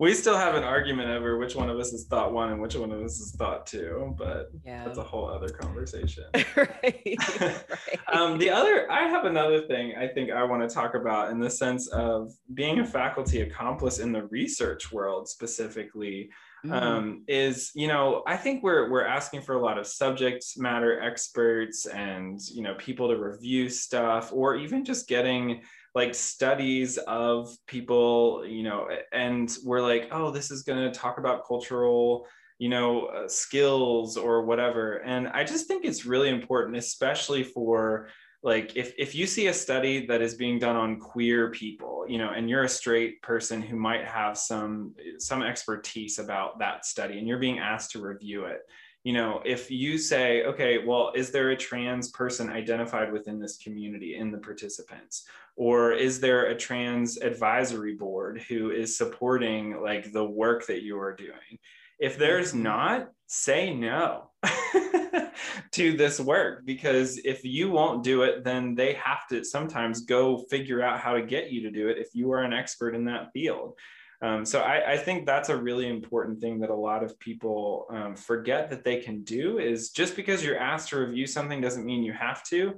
we 0.02 0.12
still 0.14 0.36
have 0.36 0.56
an 0.56 0.64
argument 0.64 1.08
over 1.10 1.38
which 1.38 1.54
one 1.54 1.70
of 1.70 1.78
us 1.78 1.92
is 1.92 2.06
thought 2.06 2.32
one 2.32 2.50
and 2.50 2.60
which 2.60 2.74
one 2.74 2.90
of 2.90 3.00
us 3.00 3.20
is 3.20 3.36
thought 3.38 3.64
two, 3.68 4.12
but 4.18 4.50
yeah. 4.64 4.84
that's 4.84 4.98
a 4.98 5.02
whole 5.02 5.28
other 5.28 5.48
conversation. 5.48 6.24
right. 6.56 7.16
right. 7.40 8.00
um, 8.12 8.36
the 8.36 8.50
other, 8.50 8.90
I 8.90 9.06
have 9.06 9.26
another 9.26 9.60
thing 9.68 9.94
I 9.96 10.08
think 10.08 10.32
I 10.32 10.42
want 10.42 10.68
to 10.68 10.74
talk 10.74 10.96
about 10.96 11.30
in 11.30 11.38
the 11.38 11.48
sense 11.48 11.86
of 11.92 12.32
being 12.52 12.80
a 12.80 12.84
faculty 12.84 13.42
accomplice 13.42 14.00
in 14.00 14.10
the 14.10 14.24
research 14.24 14.90
world 14.90 15.28
specifically. 15.28 16.30
Mm. 16.66 16.72
Um, 16.72 17.24
is 17.26 17.72
you 17.74 17.88
know 17.88 18.22
I 18.24 18.36
think 18.36 18.62
we're 18.62 18.88
we're 18.88 19.04
asking 19.04 19.42
for 19.42 19.56
a 19.56 19.60
lot 19.60 19.78
of 19.78 19.86
subject 19.86 20.44
matter 20.56 21.00
experts 21.00 21.86
and 21.86 22.40
you 22.52 22.62
know 22.62 22.74
people 22.78 23.08
to 23.08 23.16
review 23.16 23.68
stuff 23.68 24.32
or 24.32 24.54
even 24.54 24.84
just 24.84 25.08
getting 25.08 25.62
like 25.94 26.14
studies 26.14 26.96
of 26.98 27.54
people, 27.66 28.44
you 28.46 28.62
know, 28.62 28.88
and 29.12 29.56
we're 29.64 29.82
like, 29.82 30.08
oh, 30.10 30.30
this 30.30 30.50
is 30.50 30.62
going 30.62 30.90
to 30.90 30.98
talk 30.98 31.18
about 31.18 31.46
cultural, 31.46 32.26
you 32.58 32.68
know, 32.68 33.06
uh, 33.06 33.28
skills 33.28 34.16
or 34.16 34.44
whatever. 34.44 34.96
And 35.04 35.28
I 35.28 35.44
just 35.44 35.66
think 35.66 35.84
it's 35.84 36.06
really 36.06 36.30
important, 36.30 36.76
especially 36.76 37.44
for 37.44 38.08
like 38.42 38.72
if, 38.74 38.92
if 38.98 39.14
you 39.14 39.26
see 39.26 39.46
a 39.48 39.54
study 39.54 40.06
that 40.06 40.20
is 40.20 40.34
being 40.34 40.58
done 40.58 40.76
on 40.76 40.98
queer 40.98 41.50
people 41.50 42.04
you 42.08 42.18
know 42.18 42.30
and 42.30 42.50
you're 42.50 42.64
a 42.64 42.68
straight 42.68 43.22
person 43.22 43.62
who 43.62 43.76
might 43.76 44.04
have 44.04 44.36
some 44.36 44.94
some 45.18 45.42
expertise 45.42 46.18
about 46.18 46.58
that 46.58 46.84
study 46.84 47.18
and 47.18 47.28
you're 47.28 47.38
being 47.38 47.58
asked 47.58 47.92
to 47.92 48.02
review 48.02 48.44
it 48.44 48.62
you 49.04 49.12
know 49.12 49.42
if 49.44 49.70
you 49.70 49.98
say 49.98 50.44
okay 50.44 50.78
well 50.84 51.12
is 51.14 51.30
there 51.30 51.50
a 51.50 51.56
trans 51.56 52.10
person 52.10 52.48
identified 52.48 53.12
within 53.12 53.38
this 53.38 53.56
community 53.56 54.16
in 54.16 54.30
the 54.30 54.38
participants? 54.38 55.24
Or 55.54 55.92
is 55.92 56.18
there 56.18 56.46
a 56.46 56.56
trans 56.56 57.18
advisory 57.18 57.94
board 57.94 58.40
who 58.48 58.70
is 58.70 58.96
supporting 58.96 59.82
like 59.82 60.12
the 60.12 60.24
work 60.24 60.66
that 60.66 60.82
you 60.82 60.98
are 60.98 61.14
doing? 61.14 61.58
If 61.98 62.16
there's 62.16 62.52
mm-hmm. 62.52 62.62
not 62.62 63.08
say 63.26 63.74
no 63.74 64.30
to 65.72 65.96
this 65.96 66.20
work 66.20 66.66
because 66.66 67.18
if 67.24 67.44
you 67.44 67.70
won't 67.70 68.04
do 68.04 68.22
it 68.22 68.44
then 68.44 68.74
they 68.74 68.92
have 68.92 69.26
to 69.28 69.42
sometimes 69.42 70.02
go 70.02 70.44
figure 70.50 70.82
out 70.82 71.00
how 71.00 71.14
to 71.14 71.22
get 71.22 71.50
you 71.50 71.62
to 71.62 71.70
do 71.70 71.88
it 71.88 71.96
if 71.96 72.08
you 72.12 72.30
are 72.30 72.42
an 72.42 72.52
expert 72.52 72.94
in 72.94 73.06
that 73.06 73.30
field 73.32 73.72
um, 74.22 74.44
so 74.46 74.60
I, 74.60 74.92
I, 74.92 74.96
think 74.96 75.26
that's 75.26 75.48
a 75.48 75.56
really 75.56 75.88
important 75.88 76.40
thing 76.40 76.60
that 76.60 76.70
a 76.70 76.74
lot 76.74 77.02
of 77.02 77.18
people 77.18 77.86
um, 77.90 78.14
forget 78.14 78.70
that 78.70 78.84
they 78.84 79.00
can 79.00 79.24
do 79.24 79.58
is 79.58 79.90
just 79.90 80.14
because 80.14 80.44
you're 80.44 80.58
asked 80.58 80.90
to 80.90 81.00
review 81.00 81.26
something 81.26 81.60
doesn't 81.60 81.84
mean 81.84 82.04
you 82.04 82.12
have 82.12 82.44
to. 82.44 82.74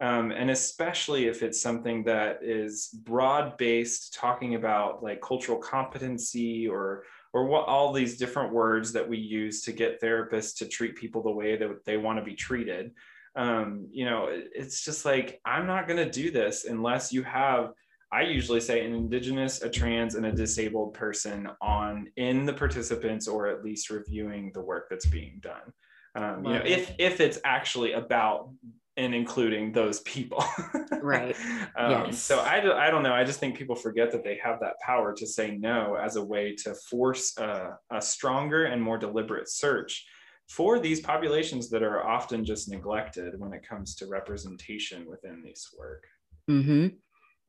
Um, 0.00 0.32
and 0.32 0.50
especially 0.50 1.26
if 1.26 1.42
it's 1.42 1.62
something 1.62 2.04
that 2.04 2.40
is 2.42 2.88
broad 3.04 3.56
based, 3.58 4.14
talking 4.14 4.56
about 4.56 5.02
like 5.02 5.20
cultural 5.20 5.58
competency 5.58 6.68
or 6.68 7.04
or 7.32 7.46
what 7.46 7.66
all 7.66 7.92
these 7.92 8.16
different 8.16 8.52
words 8.52 8.92
that 8.92 9.08
we 9.08 9.18
use 9.18 9.62
to 9.62 9.72
get 9.72 10.00
therapists 10.00 10.56
to 10.56 10.66
treat 10.66 10.96
people 10.96 11.22
the 11.22 11.30
way 11.30 11.56
that 11.56 11.84
they 11.84 11.96
want 11.96 12.18
to 12.18 12.24
be 12.24 12.34
treated. 12.34 12.92
Um, 13.36 13.86
you 13.90 14.04
know, 14.04 14.28
it's 14.30 14.84
just 14.84 15.04
like 15.04 15.40
I'm 15.44 15.66
not 15.66 15.86
going 15.86 15.98
to 16.04 16.10
do 16.10 16.30
this 16.30 16.64
unless 16.64 17.12
you 17.12 17.22
have 17.24 17.72
I 18.10 18.22
usually 18.22 18.60
say 18.60 18.84
an 18.84 18.94
indigenous, 18.94 19.62
a 19.62 19.68
trans, 19.68 20.14
and 20.14 20.26
a 20.26 20.32
disabled 20.32 20.94
person 20.94 21.48
on 21.60 22.08
in 22.16 22.46
the 22.46 22.54
participants 22.54 23.28
or 23.28 23.48
at 23.48 23.62
least 23.62 23.90
reviewing 23.90 24.50
the 24.54 24.62
work 24.62 24.86
that's 24.88 25.06
being 25.06 25.40
done. 25.42 25.72
Um, 26.14 26.44
you 26.44 26.54
know, 26.54 26.62
if 26.64 26.94
if 26.98 27.20
it's 27.20 27.38
actually 27.44 27.92
about 27.92 28.50
and 28.98 29.14
including 29.14 29.72
those 29.72 30.00
people. 30.00 30.44
right. 31.02 31.36
um, 31.76 31.90
yes. 31.90 32.18
So 32.18 32.40
I, 32.40 32.86
I 32.86 32.90
don't 32.90 33.04
know. 33.04 33.14
I 33.14 33.22
just 33.22 33.38
think 33.38 33.56
people 33.56 33.76
forget 33.76 34.10
that 34.10 34.24
they 34.24 34.38
have 34.42 34.58
that 34.60 34.74
power 34.84 35.14
to 35.14 35.26
say 35.26 35.56
no 35.56 35.94
as 35.94 36.16
a 36.16 36.24
way 36.24 36.56
to 36.64 36.74
force 36.90 37.38
a, 37.38 37.78
a 37.92 38.02
stronger 38.02 38.64
and 38.64 38.82
more 38.82 38.98
deliberate 38.98 39.48
search 39.48 40.04
for 40.48 40.80
these 40.80 41.00
populations 41.00 41.70
that 41.70 41.82
are 41.82 42.04
often 42.04 42.44
just 42.44 42.68
neglected 42.68 43.38
when 43.38 43.52
it 43.52 43.66
comes 43.66 43.94
to 43.94 44.06
representation 44.08 45.06
within 45.08 45.42
this 45.44 45.72
work. 45.78 46.04
Mm-hmm. 46.50 46.88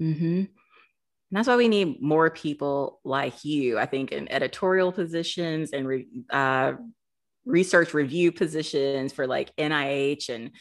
Mm-hmm. 0.02 0.44
that's 1.32 1.48
why 1.48 1.58
we 1.58 1.68
need 1.68 2.02
more 2.02 2.30
people 2.30 3.00
like 3.04 3.44
you, 3.44 3.78
I 3.78 3.86
think, 3.86 4.12
in 4.12 4.32
editorial 4.32 4.92
positions 4.92 5.72
and 5.72 5.88
re, 5.88 6.08
uh, 6.30 6.74
research 7.46 7.94
review 7.94 8.32
positions 8.32 9.14
for 9.14 9.28
like 9.28 9.56
NIH 9.58 10.30
and 10.30 10.52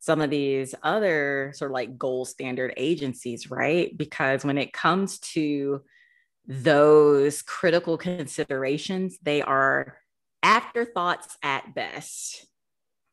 some 0.00 0.20
of 0.20 0.30
these 0.30 0.74
other 0.82 1.52
sort 1.54 1.70
of 1.70 1.74
like 1.74 1.98
gold 1.98 2.28
standard 2.28 2.72
agencies, 2.76 3.50
right? 3.50 3.96
Because 3.96 4.44
when 4.44 4.58
it 4.58 4.72
comes 4.72 5.18
to 5.20 5.82
those 6.46 7.42
critical 7.42 7.98
considerations, 7.98 9.18
they 9.22 9.42
are 9.42 9.98
afterthoughts 10.42 11.36
at 11.42 11.74
best. 11.74 12.46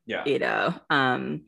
Yeah. 0.05 0.23
You 0.25 0.39
know, 0.39 0.75
um, 0.89 1.45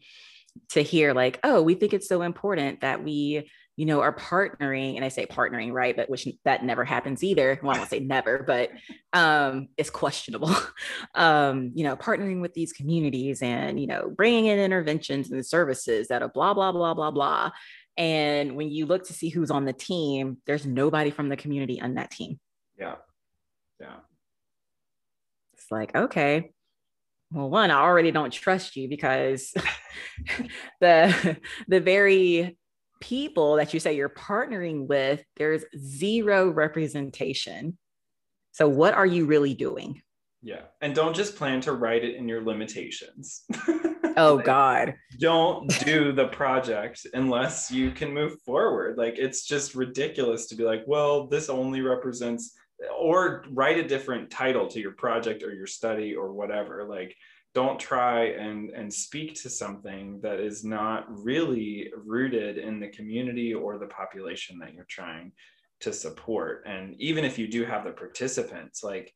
to 0.69 0.81
hear 0.81 1.13
like, 1.13 1.39
oh, 1.43 1.61
we 1.61 1.75
think 1.75 1.93
it's 1.93 2.09
so 2.09 2.23
important 2.23 2.81
that 2.81 3.03
we 3.03 3.49
you 3.77 3.85
know, 3.85 4.01
are 4.01 4.13
partnering, 4.13 4.95
and 4.95 5.05
I 5.05 5.09
say 5.09 5.27
partnering, 5.27 5.71
right? 5.71 5.95
But 5.95 6.09
which 6.09 6.27
that 6.45 6.65
never 6.65 6.83
happens 6.83 7.23
either. 7.23 7.59
Well, 7.61 7.75
I 7.75 7.77
won't 7.77 7.89
say 7.91 7.99
never, 7.99 8.41
but 8.41 8.71
um, 9.13 9.67
it's 9.77 9.91
questionable. 9.91 10.53
um, 11.15 11.71
you 11.75 11.83
know, 11.83 11.95
partnering 11.95 12.41
with 12.41 12.55
these 12.55 12.73
communities 12.73 13.43
and, 13.43 13.79
you 13.79 13.85
know, 13.85 14.09
bringing 14.09 14.47
in 14.47 14.57
interventions 14.57 15.31
and 15.31 15.45
services 15.45 16.07
that 16.07 16.23
are 16.23 16.29
blah, 16.29 16.55
blah, 16.55 16.71
blah, 16.71 16.95
blah, 16.95 17.11
blah. 17.11 17.51
And 17.97 18.55
when 18.55 18.71
you 18.71 18.87
look 18.87 19.05
to 19.07 19.13
see 19.13 19.29
who's 19.29 19.51
on 19.51 19.65
the 19.65 19.73
team, 19.73 20.37
there's 20.47 20.65
nobody 20.65 21.11
from 21.11 21.29
the 21.29 21.37
community 21.37 21.79
on 21.79 21.93
that 21.95 22.09
team. 22.09 22.39
Yeah. 22.79 22.95
Yeah. 23.79 23.97
It's 25.53 25.71
like, 25.71 25.95
okay, 25.95 26.51
well 27.31 27.49
one 27.49 27.71
i 27.71 27.81
already 27.81 28.11
don't 28.11 28.31
trust 28.31 28.77
you 28.77 28.87
because 28.87 29.53
the 30.79 31.37
the 31.67 31.81
very 31.81 32.57
people 32.99 33.55
that 33.55 33.73
you 33.73 33.79
say 33.79 33.95
you're 33.95 34.09
partnering 34.09 34.87
with, 34.87 35.23
there's 35.35 35.63
zero 35.77 36.49
representation. 36.49 37.77
So, 38.51 38.67
what 38.67 38.93
are 38.93 39.05
you 39.05 39.25
really 39.25 39.53
doing? 39.53 40.01
Yeah. 40.41 40.61
And 40.81 40.95
don't 40.95 41.15
just 41.15 41.35
plan 41.35 41.61
to 41.61 41.73
write 41.73 42.03
it 42.03 42.15
in 42.15 42.27
your 42.27 42.43
limitations. 42.43 43.43
oh, 44.17 44.35
like, 44.35 44.45
God. 44.45 44.95
Don't 45.19 45.67
do 45.85 46.11
the 46.11 46.27
project 46.27 47.05
unless 47.13 47.71
you 47.71 47.91
can 47.91 48.13
move 48.13 48.39
forward. 48.45 48.97
Like, 48.97 49.17
it's 49.17 49.45
just 49.45 49.75
ridiculous 49.75 50.47
to 50.47 50.55
be 50.55 50.63
like, 50.63 50.83
well, 50.85 51.27
this 51.27 51.49
only 51.49 51.81
represents, 51.81 52.55
or 52.97 53.43
write 53.51 53.77
a 53.77 53.87
different 53.87 54.29
title 54.29 54.67
to 54.67 54.79
your 54.79 54.93
project 54.93 55.43
or 55.43 55.53
your 55.53 55.67
study 55.67 56.15
or 56.15 56.31
whatever. 56.31 56.85
Like, 56.87 57.15
don't 57.57 57.79
try 57.79 58.25
and 58.25 58.69
and 58.69 58.93
speak 58.93 59.33
to 59.33 59.49
something 59.49 60.19
that 60.21 60.39
is 60.39 60.63
not 60.63 61.05
really 61.09 61.91
rooted 62.05 62.59
in 62.59 62.79
the 62.79 62.87
community 62.89 63.51
or 63.51 63.79
the 63.79 63.87
population 63.87 64.59
that 64.59 64.75
you're 64.75 64.85
trying 64.87 65.31
to 65.79 65.91
support. 65.91 66.65
And 66.67 66.93
even 67.01 67.25
if 67.25 67.39
you 67.39 67.47
do 67.47 67.65
have 67.65 67.83
the 67.83 67.93
participants 68.03 68.83
like 68.83 69.11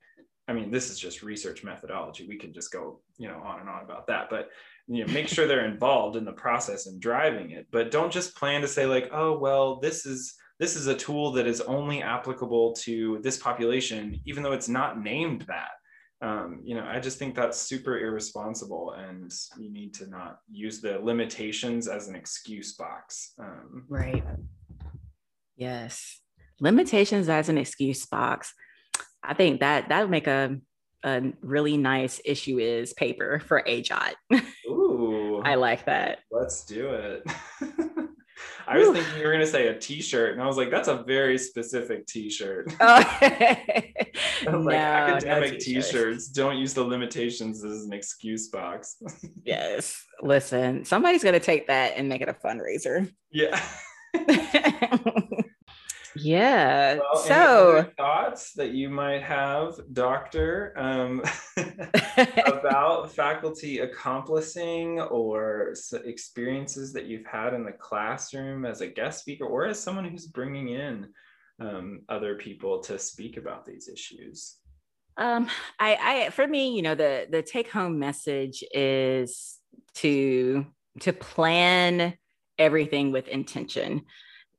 i 0.48 0.54
mean 0.54 0.72
this 0.72 0.90
is 0.90 0.98
just 0.98 1.22
research 1.22 1.64
methodology. 1.64 2.26
We 2.28 2.40
can 2.40 2.52
just 2.52 2.72
go 2.74 3.02
you 3.20 3.28
know 3.28 3.40
on 3.50 3.60
and 3.60 3.70
on 3.70 3.84
about 3.84 4.08
that 4.08 4.32
but 4.32 4.50
you 4.88 5.06
know 5.06 5.14
make 5.14 5.28
sure 5.28 5.46
they're 5.46 5.74
involved 5.76 6.16
in 6.16 6.26
the 6.26 6.42
process 6.46 6.88
and 6.88 7.00
driving 7.00 7.52
it. 7.52 7.68
But 7.72 7.92
don't 7.92 8.12
just 8.12 8.36
plan 8.36 8.62
to 8.62 8.68
say 8.68 8.88
like 8.88 9.08
oh 9.14 9.38
well 9.38 9.80
this 9.80 10.08
is 10.08 10.34
this 10.60 10.76
is 10.76 10.88
a 10.88 11.02
tool 11.06 11.32
that 11.34 11.46
is 11.46 11.62
only 11.62 12.02
applicable 12.02 12.74
to 12.86 13.20
this 13.22 13.38
population 13.38 14.20
even 14.26 14.42
though 14.42 14.58
it's 14.60 14.74
not 14.80 15.00
named 15.00 15.44
that 15.44 15.74
um, 16.22 16.62
you 16.64 16.76
know 16.76 16.86
i 16.86 17.00
just 17.00 17.18
think 17.18 17.36
that's 17.36 17.60
super 17.60 18.00
irresponsible 18.00 18.94
and 18.98 19.32
you 19.58 19.72
need 19.72 19.94
to 19.94 20.08
not 20.08 20.40
use 20.52 20.82
the 20.82 21.00
limitations 21.00 21.88
as 21.88 22.08
an 22.08 22.16
excuse 22.16 22.74
box 22.74 23.34
um, 23.40 23.86
right 23.90 24.24
yes 25.58 26.22
limitations 26.60 27.30
as 27.30 27.50
an 27.50 27.58
excuse 27.58 28.06
box 28.06 28.54
i 29.24 29.34
think 29.34 29.60
that 29.60 29.90
that 29.90 30.02
would 30.02 30.12
make 30.12 30.28
a 30.28 30.58
a 31.04 31.22
really 31.42 31.78
nice 31.78 32.22
issue 32.26 32.60
is 32.60 32.94
paper 32.94 33.40
for 33.40 33.64
AJOT. 33.64 34.14
Ooh. 34.68 35.42
I 35.44 35.56
like 35.56 35.86
that. 35.86 36.20
Let's 36.32 36.64
do 36.66 36.90
it. 36.90 37.24
I 38.72 38.78
was 38.78 38.90
thinking 38.90 39.18
you 39.18 39.26
were 39.26 39.34
going 39.34 39.46
to 39.46 39.52
say 39.52 39.68
a 39.68 39.78
t-shirt 39.78 40.34
and 40.34 40.42
I 40.42 40.48
was 40.48 40.56
like, 40.56 40.72
that's 40.72 40.88
a 40.88 41.04
very 41.04 41.38
specific 41.38 42.08
t-shirt. 42.08 42.74
Oh. 42.84 43.04
like 44.46 44.64
no, 44.64 44.70
academic 44.72 45.54
no 45.54 45.58
t-shirts 45.60 46.30
don't 46.30 46.58
use 46.58 46.74
the 46.74 46.84
limitations 46.84 47.64
as 47.64 47.86
an 47.86 47.94
excuse 47.94 48.48
box. 48.48 48.96
yes. 49.46 50.04
Listen, 50.22 50.84
somebody's 50.84 51.22
going 51.22 51.34
to 51.34 51.40
take 51.40 51.68
that 51.68 51.94
and 51.96 52.10
make 52.10 52.22
it 52.22 52.30
a 52.30 52.34
fundraiser. 52.34 53.12
Yeah. 53.32 53.62
Yeah. 56.16 56.96
Well, 56.96 57.16
so 57.16 57.90
thoughts 57.98 58.54
that 58.54 58.72
you 58.72 58.90
might 58.90 59.24
have, 59.24 59.76
Doctor, 59.94 60.74
um, 60.78 61.22
about 62.46 63.12
faculty 63.12 63.80
accomplishing 63.80 65.00
or 65.00 65.74
experiences 66.04 66.94
that 66.94 67.06
you've 67.06 67.26
had 67.26 67.54
in 67.54 67.64
the 67.64 67.72
classroom 67.72 68.66
as 68.66 68.82
a 68.82 68.88
guest 68.88 69.22
speaker 69.22 69.46
or 69.46 69.66
as 69.66 69.80
someone 69.80 70.06
who's 70.06 70.28
bringing 70.28 70.70
in 70.70 71.08
um, 71.60 72.02
other 72.10 72.36
people 72.36 72.80
to 72.80 72.98
speak 73.00 73.38
about 73.38 73.66
these 73.66 73.88
issues. 73.88 74.58
Um, 75.18 75.48
I, 75.80 76.26
I, 76.26 76.30
for 76.32 76.48
me, 76.48 76.76
you 76.76 76.82
know, 76.82 76.96
the 76.96 77.28
the 77.30 77.42
take 77.42 77.70
home 77.70 78.00
message 78.00 78.64
is 78.74 79.58
to 79.96 80.66
to 81.02 81.14
plan 81.14 82.16
everything 82.58 83.12
with 83.12 83.28
intention 83.28 84.04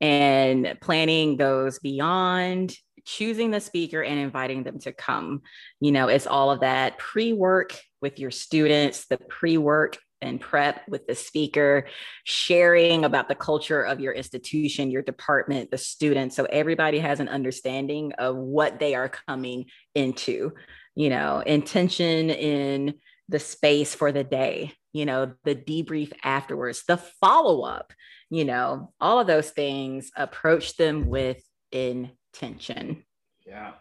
and 0.02 0.76
planning 0.82 1.36
goes 1.36 1.78
beyond 1.78 2.76
choosing 3.04 3.50
the 3.50 3.60
speaker 3.60 4.02
and 4.02 4.18
inviting 4.18 4.64
them 4.64 4.78
to 4.80 4.92
come. 4.92 5.42
You 5.80 5.92
know, 5.92 6.08
it's 6.08 6.26
all 6.26 6.50
of 6.50 6.60
that 6.60 6.98
pre 6.98 7.32
work 7.32 7.80
with 8.00 8.18
your 8.18 8.32
students, 8.32 9.06
the 9.06 9.16
pre 9.16 9.56
work 9.56 9.96
and 10.20 10.40
prep 10.40 10.88
with 10.88 11.06
the 11.06 11.14
speaker, 11.14 11.86
sharing 12.24 13.04
about 13.04 13.28
the 13.28 13.34
culture 13.34 13.82
of 13.82 14.00
your 14.00 14.12
institution, 14.12 14.90
your 14.90 15.02
department, 15.02 15.70
the 15.70 15.78
students. 15.78 16.36
So 16.36 16.44
everybody 16.44 16.98
has 16.98 17.20
an 17.20 17.28
understanding 17.28 18.12
of 18.18 18.36
what 18.36 18.78
they 18.78 18.94
are 18.94 19.08
coming 19.08 19.66
into, 19.94 20.52
you 20.94 21.10
know, 21.10 21.40
intention 21.40 22.30
in 22.30 22.94
the 23.32 23.40
space 23.40 23.94
for 23.94 24.12
the 24.12 24.22
day, 24.22 24.72
you 24.92 25.04
know, 25.06 25.32
the 25.42 25.56
debrief 25.56 26.12
afterwards, 26.22 26.84
the 26.86 26.98
follow 26.98 27.62
up 27.62 27.92
you 28.32 28.46
know, 28.46 28.90
all 28.98 29.20
of 29.20 29.26
those 29.26 29.50
things, 29.50 30.10
approach 30.16 30.78
them 30.78 31.06
with 31.06 31.44
intention. 31.70 33.04
Yeah, 33.46 33.72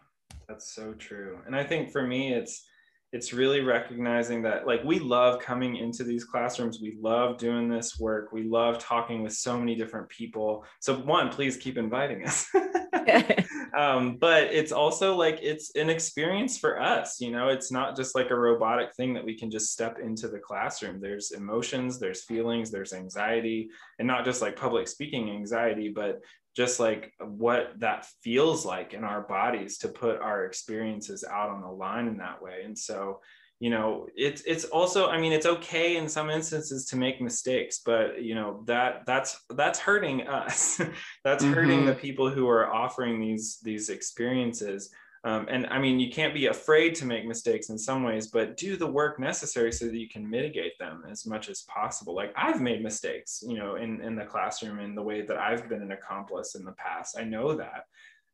that's 0.46 0.76
so 0.76 0.92
true. 0.92 1.40
And 1.46 1.56
I 1.56 1.64
think 1.64 1.94
for 1.94 2.06
me, 2.06 2.34
it's, 2.34 2.68
it's 3.12 3.34
really 3.34 3.62
recognizing 3.62 4.42
that 4.44 4.66
like 4.66 4.84
we 4.84 5.00
love 5.00 5.42
coming 5.42 5.76
into 5.76 6.04
these 6.04 6.24
classrooms. 6.24 6.80
We 6.82 6.96
love 7.00 7.38
doing 7.38 7.68
this 7.68 8.00
work. 8.00 8.32
We 8.32 8.44
love 8.44 8.80
talking 8.80 9.22
with 9.22 9.34
so 9.34 9.58
many 9.58 9.76
different 9.76 10.08
people. 10.08 10.66
So 10.80 10.98
one 10.98 11.30
please 11.30 11.58
keep 11.58 11.78
inviting 11.78 12.26
us. 12.26 12.48
Um, 13.74 14.18
but 14.18 14.44
it's 14.44 14.74
also 14.74 15.16
like 15.16 15.40
it's 15.42 15.74
an 15.76 15.90
experience 15.90 16.58
for 16.58 16.82
us 16.82 17.22
you 17.22 17.32
know? 17.32 17.48
It's 17.48 17.72
not 17.72 17.96
just 17.96 18.16
like 18.16 18.30
a 18.30 18.36
robotic 18.36 18.94
thing 18.96 19.14
that 19.14 19.24
we 19.24 19.38
can 19.38 19.50
just 19.50 19.72
step 19.72 19.98
into 19.98 20.28
the 20.28 20.40
classroom. 20.40 21.00
There's 21.00 21.32
emotions 21.32 21.98
there's 21.98 22.26
feelings 22.26 22.70
there's 22.70 22.92
anxiety 22.92 23.70
and 23.98 24.08
not 24.08 24.26
just 24.26 24.42
like 24.42 24.58
public 24.58 24.90
speaking 24.90 25.30
anxiety 25.30 25.88
but 25.88 26.20
just 26.56 26.80
like 26.80 27.14
what 27.20 27.74
that 27.78 28.06
feels 28.24 28.66
like 28.66 28.94
in 28.94 29.04
our 29.04 29.22
bodies 29.22 29.78
to 29.80 29.88
put 29.88 30.20
our 30.20 30.46
experiences 30.46 31.24
out 31.24 31.50
on 31.50 31.62
the 31.62 31.68
line 31.68 32.08
in 32.08 32.18
that 32.18 32.42
way. 32.42 32.62
And 32.66 32.78
so 32.78 33.22
you 33.62 33.70
know 33.70 34.08
it's 34.16 34.42
it's 34.42 34.66
also 34.66 35.10
i 35.10 35.22
mean 35.22 35.32
it's 35.32 35.46
okay 35.46 35.98
in 35.98 36.10
some 36.10 36.32
instances 36.32 36.88
to 36.88 36.96
make 36.96 37.22
mistakes 37.22 37.82
but 37.86 38.20
you 38.24 38.34
know 38.34 38.64
that 38.66 39.04
that's 39.06 39.40
that's 39.52 39.78
hurting 39.78 40.28
us. 40.28 40.82
That's 41.24 41.44
mm-hmm. 41.44 41.54
hurting 41.54 41.86
the 41.86 41.94
people 41.94 42.32
who 42.32 42.50
are 42.50 42.74
offering 42.74 43.20
these 43.20 43.60
these 43.64 43.90
experiences 43.90 44.90
um, 45.24 45.48
and 45.50 45.68
I 45.68 45.78
mean, 45.78 46.00
you 46.00 46.12
can't 46.12 46.34
be 46.34 46.48
afraid 46.48 46.96
to 46.96 47.06
make 47.06 47.28
mistakes 47.28 47.70
in 47.70 47.78
some 47.78 48.04
ways, 48.04 48.28
but 48.28 48.58
do 48.58 48.76
the 48.76 48.88
work 48.88 49.20
necessary 49.20 49.72
so 49.72 49.86
that 49.86 49.96
you 49.96 50.10
can 50.10 50.28
mitigate 50.28 50.78
them 50.80 51.04
as 51.10 51.28
much 51.28 51.48
as 51.48 51.62
possible. 51.64 52.16
Like 52.16 52.34
I've 52.36 52.60
made 52.60 52.82
mistakes, 52.82 53.44
you 53.48 53.56
know, 53.56 53.76
in, 53.76 54.02
in 54.02 54.16
the 54.16 54.26
classroom 54.26 54.80
in 54.80 54.96
the 54.96 55.04
way 55.04 55.22
that 55.22 55.38
I've 55.38 55.70
been 55.70 55.84
an 55.84 55.92
accomplice 55.92 56.56
in 56.56 56.66
the 56.66 56.72
past. 56.72 57.18
I 57.20 57.24
know 57.24 57.56
that. 57.56 57.84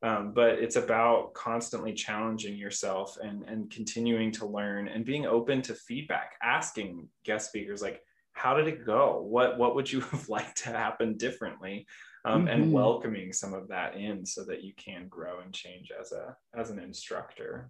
Um, 0.04 0.32
but 0.32 0.60
it's 0.60 0.76
about 0.76 1.34
constantly 1.34 1.92
challenging 1.92 2.56
yourself 2.56 3.18
and, 3.22 3.44
and 3.44 3.70
continuing 3.70 4.32
to 4.34 4.46
learn 4.46 4.88
and 4.88 5.04
being 5.04 5.26
open 5.26 5.62
to 5.64 5.74
feedback, 5.74 6.36
asking 6.42 7.10
guest 7.26 7.50
speakers 7.50 7.82
like, 7.82 8.02
how 8.32 8.54
did 8.54 8.68
it 8.68 8.86
go? 8.86 9.24
What, 9.28 9.58
what 9.58 9.76
would 9.76 9.92
you 9.92 10.02
have 10.12 10.30
liked 10.30 10.64
to 10.64 10.70
happen 10.70 11.18
differently? 11.18 11.86
Um, 12.26 12.42
mm-hmm. 12.42 12.48
and 12.50 12.72
welcoming 12.72 13.34
some 13.34 13.54
of 13.54 13.68
that 13.70 13.96
in 13.96 14.26
so 14.26 14.44
that 14.46 14.64
you 14.64 14.74
can 14.78 15.08
grow 15.08 15.40
and 15.40 15.54
change 15.54 15.92
as 15.98 16.12
a 16.12 16.36
as 16.58 16.70
an 16.70 16.80
instructor. 16.80 17.70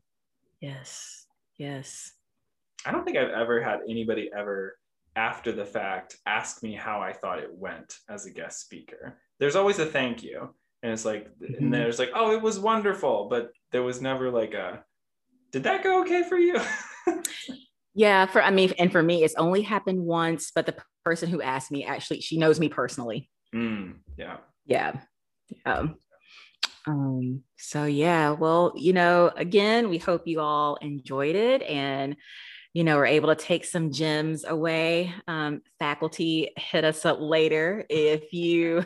Yes 0.62 1.28
yes. 1.58 2.12
I 2.86 2.91
don't 2.91 3.04
think 3.04 3.18
i've 3.18 3.30
ever 3.30 3.62
had 3.62 3.80
anybody 3.89 4.30
ever 4.38 4.78
after 5.16 5.52
the 5.52 5.66
fact 5.66 6.18
ask 6.28 6.62
me 6.62 6.74
how 6.74 7.02
i 7.02 7.12
thought 7.12 7.39
it 7.39 7.52
went 7.52 7.98
as 8.10 8.26
a 8.26 8.32
guest 8.32 8.62
speaker. 8.62 9.20
There's 9.39 9.56
always 9.56 9.80
a 9.80 9.86
thank 9.86 10.24
you 10.24 10.54
and 10.84 10.91
it's 10.91 11.06
like 11.06 11.28
mm-hmm. 11.39 11.56
and 11.56 11.74
there's 11.74 12.00
like 12.00 12.12
oh 12.14 12.32
it 12.32 12.41
was 12.41 12.60
wonderful 12.60 13.28
but 13.30 13.52
there 13.72 13.84
was 13.84 14.02
never 14.02 14.32
like 14.32 14.54
a 14.54 14.84
did 15.52 15.64
that 15.64 15.84
go 15.84 16.02
okay 16.02 16.24
for 16.24 16.38
you? 16.38 16.60
Yeah 17.93 18.28
for 18.28 18.43
i 18.43 18.52
mean 18.52 18.74
and 18.78 18.91
for 18.91 19.02
me 19.02 19.24
it's 19.24 19.34
only 19.36 19.64
happened 19.64 20.00
once 20.00 20.52
but 20.54 20.68
the 20.68 20.76
person 21.04 21.30
who 21.30 21.41
asked 21.41 21.72
me 21.72 21.84
actually 21.84 22.22
she 22.22 22.38
knows 22.38 22.60
me 22.60 22.70
personally 22.70 23.28
Mm, 23.54 23.95
yeah. 24.18 24.38
Yeah. 24.66 25.00
Yeah. 25.66 25.88
Um, 26.86 27.43
so 27.58 27.86
yeah, 27.86 28.32
well, 28.32 28.74
you 28.76 28.93
know, 28.93 29.32
again, 29.36 29.89
we 29.89 29.98
hope 29.98 30.26
you 30.26 30.39
all 30.39 30.76
enjoyed 30.78 31.36
it 31.36 31.62
and 31.64 32.16
you 32.74 32.84
know, 32.84 32.98
we're 32.98 33.08
able 33.08 33.30
to 33.30 33.43
take 33.43 33.66
some 33.66 33.91
gems 33.91 34.45
away. 34.45 35.12
Um, 35.28 35.64
faculty 35.80 36.52
hit 36.56 36.84
us 36.84 37.06
up 37.06 37.18
later 37.20 37.84
if 37.89 38.32
you 38.34 38.84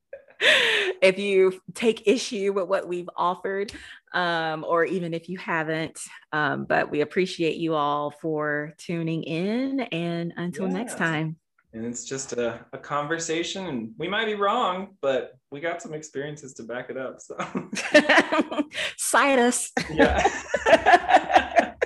if 0.40 1.18
you 1.18 1.60
take 1.74 2.08
issue 2.08 2.52
with 2.54 2.68
what 2.68 2.88
we've 2.88 3.10
offered, 3.14 3.72
um, 4.14 4.64
or 4.64 4.84
even 4.84 5.12
if 5.12 5.28
you 5.28 5.36
haven't. 5.36 6.00
Um, 6.32 6.64
but 6.64 6.90
we 6.90 7.02
appreciate 7.02 7.56
you 7.56 7.74
all 7.74 8.10
for 8.10 8.72
tuning 8.78 9.24
in. 9.24 9.80
And 9.80 10.32
until 10.36 10.68
next 10.68 10.96
time 10.96 11.36
and 11.72 11.86
it's 11.86 12.04
just 12.04 12.32
a, 12.34 12.64
a 12.72 12.78
conversation 12.78 13.66
and 13.66 13.92
we 13.98 14.08
might 14.08 14.26
be 14.26 14.34
wrong 14.34 14.96
but 15.00 15.32
we 15.50 15.60
got 15.60 15.80
some 15.80 15.94
experiences 15.94 16.54
to 16.54 16.62
back 16.62 16.90
it 16.90 16.96
up 16.96 17.20
so. 17.20 17.36
Cite 18.96 19.38
us. 19.38 19.72
Yeah. 19.92 21.74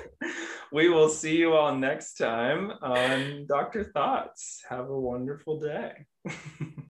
We 0.69 0.89
will 0.89 1.07
see 1.09 1.37
you 1.37 1.53
all 1.53 1.73
next 1.73 2.15
time 2.15 2.71
on 2.81 3.47
dr 3.47 3.85
thoughts. 3.93 4.61
Have 4.69 4.89
a 4.89 4.99
wonderful 4.99 5.59
day 5.59 6.05